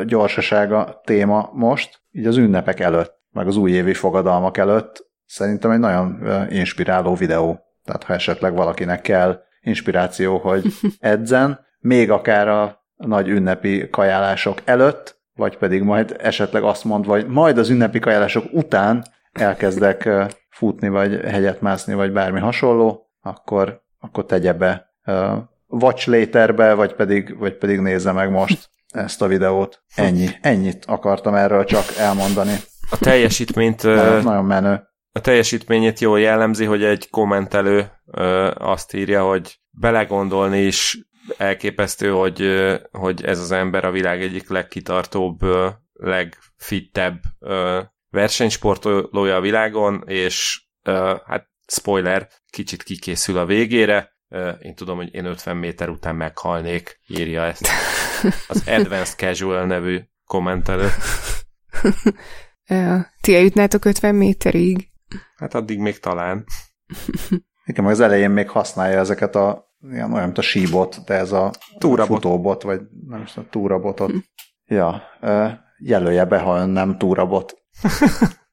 [0.04, 6.26] gyorsasága téma most, így az ünnepek előtt, meg az újévi fogadalmak előtt, szerintem egy nagyon
[6.50, 7.60] inspiráló videó.
[7.84, 10.66] Tehát ha esetleg valakinek kell inspiráció, hogy
[10.98, 17.26] edzen, még akár a nagy ünnepi kajálások előtt, vagy pedig majd esetleg azt mondva, hogy
[17.26, 20.08] majd az ünnepi kajálások után elkezdek
[20.48, 24.94] futni, vagy hegyet mászni, vagy bármi hasonló, akkor, akkor tegye be
[25.68, 29.82] watch laterbe, vagy pedig, vagy pedig nézze meg most ezt a videót.
[29.94, 30.28] Ennyi.
[30.40, 32.54] Ennyit akartam erről csak elmondani.
[32.90, 33.82] A teljesítményt...
[33.82, 34.82] nagyon, nagyon menő.
[35.12, 37.90] A teljesítményét jól jellemzi, hogy egy kommentelő
[38.54, 40.98] azt írja, hogy belegondolni is
[41.36, 45.40] elképesztő, hogy, hogy ez az ember a világ egyik legkitartóbb,
[45.92, 47.20] legfittebb
[48.10, 50.64] versenysportolója a világon, és
[51.24, 54.16] hát spoiler, kicsit kikészül a végére,
[54.58, 57.68] én tudom, hogy én 50 méter után meghalnék, írja ezt
[58.48, 60.88] az Advanced Casual nevű kommentelő.
[63.20, 64.88] Ti eljutnátok 50 méterig?
[65.36, 66.44] Hát addig még talán.
[67.64, 71.50] Meg az elején még használja ezeket a ilyen olyan, mint a síbot, de ez a
[71.78, 72.16] túrabot.
[72.16, 74.10] futóbot, vagy nem is a túrabotot.
[74.10, 74.16] Hm.
[74.64, 75.02] Ja,
[75.78, 77.54] jelölje be, ha ön nem túrabot.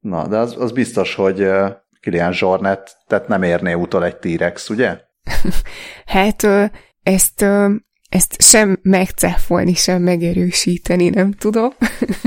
[0.00, 1.48] Na, de az, az biztos, hogy
[2.00, 5.00] Kilian Zsornet, tehát nem érné utol egy T-rex, ugye?
[6.06, 6.46] hát
[7.02, 7.44] ezt
[8.08, 11.72] ezt sem megcáfolni, sem megerősíteni nem tudom,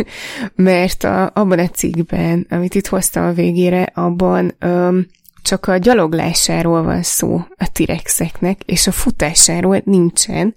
[0.56, 5.08] mert a, abban a cikkben, amit itt hoztam a végére, abban öm,
[5.42, 10.56] csak a gyaloglásáról van szó a tirexeknek, és a futásáról nincsen.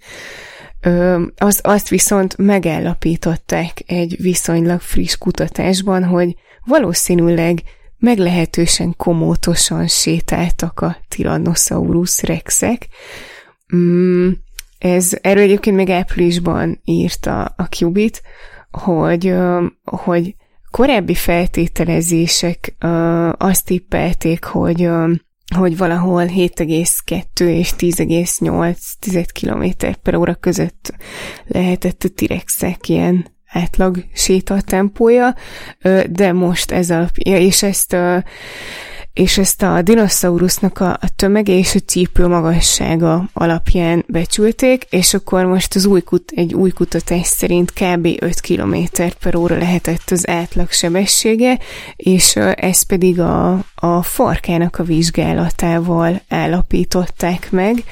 [0.80, 7.62] Öm, az, azt viszont megállapították egy viszonylag friss kutatásban, hogy valószínűleg
[7.98, 12.88] meglehetősen komótosan sétáltak a Tyrannosaurus rexek.
[13.76, 14.30] Mm,
[14.82, 18.22] ez, erről egyébként még áprilisban írta a Qubit,
[18.70, 19.34] hogy,
[19.82, 20.34] hogy
[20.70, 22.74] korábbi feltételezések
[23.38, 24.88] azt tippelték, hogy
[25.56, 30.94] hogy valahol 7,2 és 10,8 km per óra között
[31.46, 35.34] lehetett a T-rexek ilyen átlag sétatempója,
[36.10, 37.96] de most ez alapja, és ezt
[39.12, 45.44] és ezt a dinoszaurusznak a, a tömege és a csípő magassága alapján becsülték, és akkor
[45.44, 48.08] most az új kut, egy új kutatás szerint kb.
[48.18, 48.76] 5 km
[49.20, 51.58] per óra lehetett az átlag sebessége,
[51.96, 57.84] és ezt pedig a, a farkának a vizsgálatával állapították meg.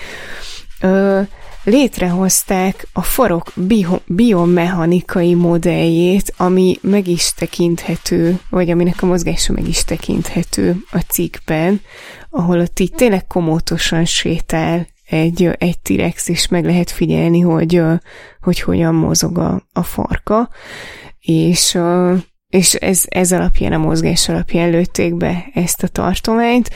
[0.80, 1.20] Ö,
[1.64, 9.68] létrehozták a farok bio- biomechanikai modelljét, ami meg is tekinthető, vagy aminek a mozgása meg
[9.68, 11.80] is tekinthető a cikkben,
[12.30, 17.82] ahol ott így tényleg komótosan sétál egy, egy T-rex, és meg lehet figyelni, hogy,
[18.40, 20.48] hogy hogyan mozog a, a farka,
[21.20, 21.78] és
[22.50, 26.70] és ez, ez alapján, a mozgás alapján lőtték be ezt a tartományt,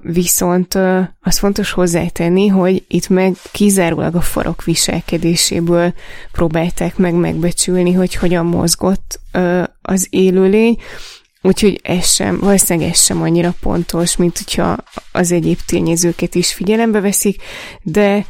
[0.00, 0.74] viszont
[1.20, 5.92] az fontos hozzátenni, hogy itt meg kizárólag a farok viselkedéséből
[6.32, 9.20] próbálták meg megbecsülni, hogy hogyan mozgott
[9.82, 10.76] az élőlény,
[11.42, 14.76] úgyhogy ez sem, valószínűleg ez sem annyira pontos, mint hogyha
[15.12, 17.42] az egyéb tényezőket is figyelembe veszik,
[17.82, 18.26] de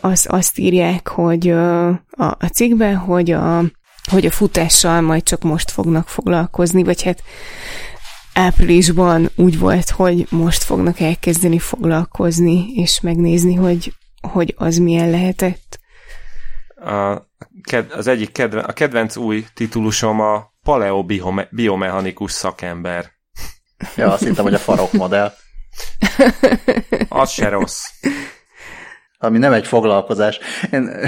[0.00, 3.64] az, azt írják, hogy a, a cikkben, hogy a
[4.10, 7.22] hogy a futással majd csak most fognak foglalkozni, vagy hát
[8.34, 15.78] áprilisban úgy volt, hogy most fognak elkezdeni foglalkozni, és megnézni, hogy, hogy az milyen lehetett.
[16.84, 17.22] A,
[17.90, 23.10] az egyik kedven, a kedvenc új titulusom a paleobiomechanikus szakember.
[23.96, 25.32] Ja, azt hittem, hogy a farok modell.
[27.08, 27.84] az se rossz.
[29.18, 30.38] Ami nem egy foglalkozás.
[30.70, 30.90] Én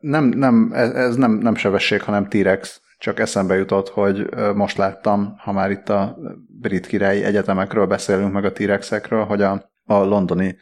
[0.00, 2.80] nem, nem, ez, ez nem, nem sebesség, hanem T-rex.
[2.98, 6.18] Csak eszembe jutott, hogy most láttam, ha már itt a
[6.60, 10.56] brit királyi egyetemekről beszélünk, meg a T-rexekről, hogy a, a londoni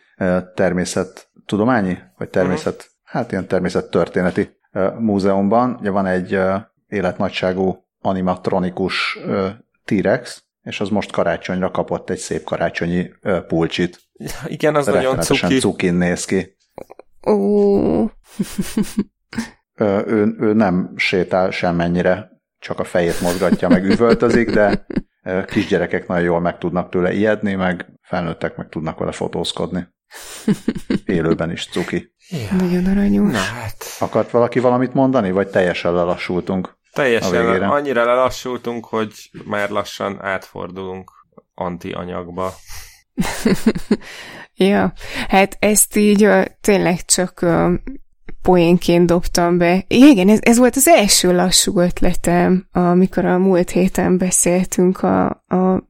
[0.55, 2.91] természet természettudományi, vagy természet, uh-huh.
[3.03, 4.57] hát ilyen természettörténeti
[4.99, 5.77] múzeumban.
[5.81, 6.39] Ugye van egy
[6.87, 9.19] életnagyságú animatronikus
[9.85, 13.11] T-rex, és az most karácsonyra kapott egy szép karácsonyi
[13.47, 14.01] pulcsit.
[14.47, 15.59] Igen, az nagyon cuki.
[15.59, 16.57] cukin néz ki.
[17.29, 18.11] Ó.
[20.07, 24.87] ő, ő nem sétál semmennyire, csak a fejét mozgatja, meg üvöltözik, de
[25.47, 29.89] kisgyerekek nagyon jól meg tudnak tőle ijedni, meg felnőttek meg tudnak vele fotózkodni.
[31.05, 32.14] Élőben is cuki.
[32.29, 32.57] Ja.
[32.57, 33.33] Nagyon aranyos.
[33.33, 33.85] Na hát.
[33.99, 36.76] Akart valaki valamit mondani, vagy teljesen lelassultunk?
[36.93, 41.11] Teljesen annyira lelassultunk, hogy már lassan átfordulunk
[41.55, 42.53] anti-anyagba.
[44.59, 44.93] ja,
[45.29, 46.29] hát ezt így
[46.61, 47.47] tényleg csak
[48.43, 49.85] poénként dobtam be.
[49.87, 55.89] Igen, ez, ez volt az első lassú ötletem, amikor a múlt héten beszéltünk a, a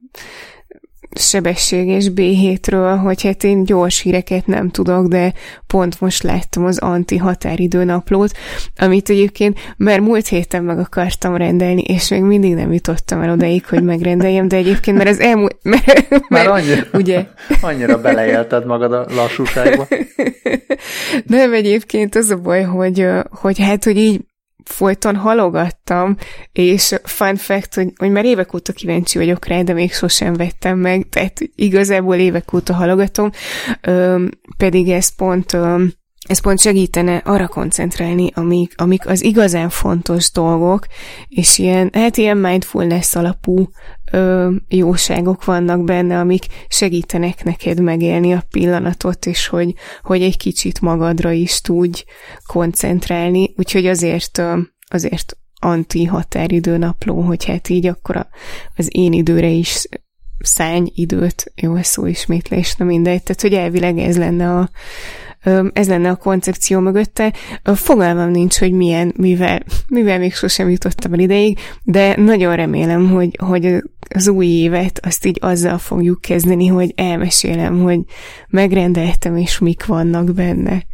[1.15, 5.33] sebességes B7-ről, hogy hát én gyors híreket nem tudok, de
[5.67, 8.31] pont most láttam az anti határidő naplót,
[8.77, 13.65] amit egyébként már múlt héten meg akartam rendelni, és még mindig nem jutottam el odaig,
[13.65, 15.57] hogy megrendeljem, de egyébként mert az elmúlt...
[15.61, 17.25] Mert, mert, már annyira, ugye?
[17.61, 19.87] annyira beleélted magad a lassúságba.
[21.25, 24.21] Nem, egyébként az a baj, hogy, hogy hát, hogy így
[24.63, 26.15] folyton halogattam,
[26.51, 30.77] és fun fact, hogy, hogy már évek óta kíváncsi vagyok rá, de még sosem vettem
[30.77, 33.31] meg, tehát igazából évek óta halogatom,
[33.81, 34.25] ö,
[34.57, 35.83] pedig ez pont ö,
[36.29, 40.85] ez pont segítene arra koncentrálni, amik, amik az igazán fontos dolgok,
[41.27, 43.69] és ilyen, hát ilyen mindfulness alapú
[44.11, 50.81] ö, jóságok vannak benne, amik segítenek neked megélni a pillanatot, és hogy, hogy egy kicsit
[50.81, 52.03] magadra is tudj
[52.47, 54.57] koncentrálni, úgyhogy azért, ö,
[54.87, 58.27] azért anti határidő napló, hogy hát így akkor a,
[58.75, 59.87] az én időre is
[60.39, 64.69] szány időt, jó, szó ismétlés, na mindegy, tehát hogy elvileg ez lenne a,
[65.73, 67.33] ez lenne a koncepció mögötte.
[67.63, 73.37] Fogalmam nincs, hogy milyen, mivel, mivel még sosem jutottam el ideig, de nagyon remélem, hogy,
[73.43, 73.83] hogy
[74.15, 77.99] az új évet azt így azzal fogjuk kezdeni, hogy elmesélem, hogy
[78.47, 80.85] megrendeltem, és mik vannak benne.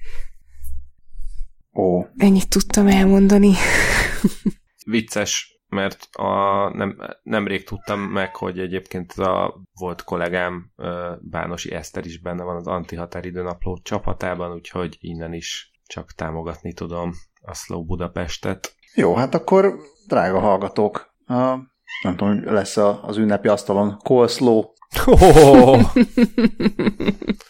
[1.74, 2.04] Ó.
[2.18, 3.52] Ennyit tudtam elmondani.
[4.86, 10.72] Vicces mert a, nem, nemrég tudtam meg, hogy egyébként a volt kollégám
[11.20, 17.12] Bánosi Eszter is benne van az Antihatáridő napló csapatában, úgyhogy innen is csak támogatni tudom
[17.42, 18.76] a Slow Budapestet.
[18.96, 19.76] Jó, hát akkor
[20.08, 21.56] drága hallgatók, a,
[22.02, 24.64] nem tudom, lesz az ünnepi asztalon coleslaw.
[25.06, 25.82] Oh!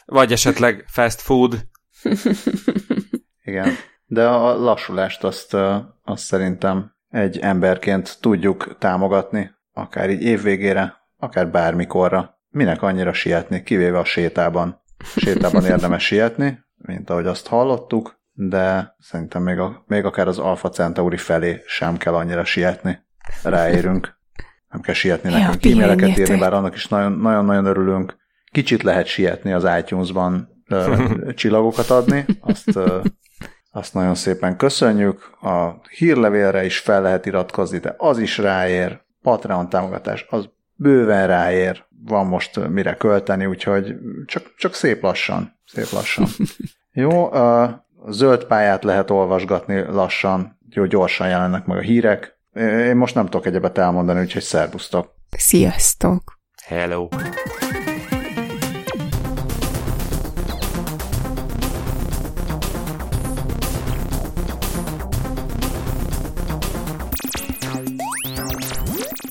[0.05, 1.67] Vagy esetleg fast food.
[3.43, 3.73] Igen,
[4.05, 5.53] de a lassulást azt,
[6.03, 12.39] azt szerintem egy emberként tudjuk támogatni, akár így évvégére, akár bármikorra.
[12.49, 14.81] Minek annyira sietni, kivéve a sétában.
[15.15, 20.69] Sétában érdemes sietni, mint ahogy azt hallottuk, de szerintem még, a, még akár az Alpha
[20.69, 22.99] Centauri felé sem kell annyira sietni.
[23.43, 24.19] Ráérünk.
[24.69, 28.15] Nem kell sietni nekünk e-maileket írni, bár annak is nagyon-nagyon örülünk.
[28.51, 30.63] Kicsit lehet sietni az iTunes-ban
[31.35, 32.79] csillagokat adni, azt
[33.75, 35.31] azt nagyon szépen köszönjük.
[35.41, 39.01] A hírlevélre is fel lehet iratkozni, de az is ráér.
[39.21, 41.85] Patreon támogatás az bőven ráér.
[42.05, 43.95] Van most mire költeni, úgyhogy
[44.25, 45.59] csak, csak szép lassan.
[45.65, 46.27] Szép lassan.
[46.91, 52.39] Jó, a zöld pályát lehet olvasgatni lassan, jó gyorsan jelennek meg a hírek.
[52.53, 55.13] Én most nem tudok egyebet elmondani, úgyhogy szervusztok.
[55.37, 56.39] Sziasztok!
[56.65, 57.07] Hello!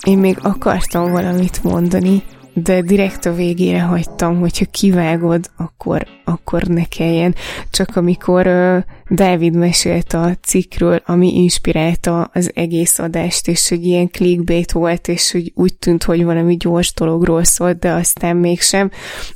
[0.05, 2.23] Én még akartam valamit mondani,
[2.55, 7.35] de direkt a végére hagytam, hogyha kivágod, akkor, akkor ne kelljen.
[7.71, 14.11] Csak amikor uh, Dávid mesélt a cikkről, ami inspirálta az egész adást, és hogy ilyen
[14.11, 18.91] clickbait volt, és hogy úgy tűnt, hogy valami gyors dologról szólt, de aztán mégsem,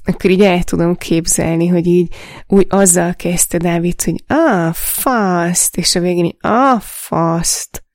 [0.04, 2.14] akkor így el tudom képzelni, hogy így
[2.46, 7.86] úgy azzal kezdte Dávid, hogy ah, fast, és a végén így, ah, fast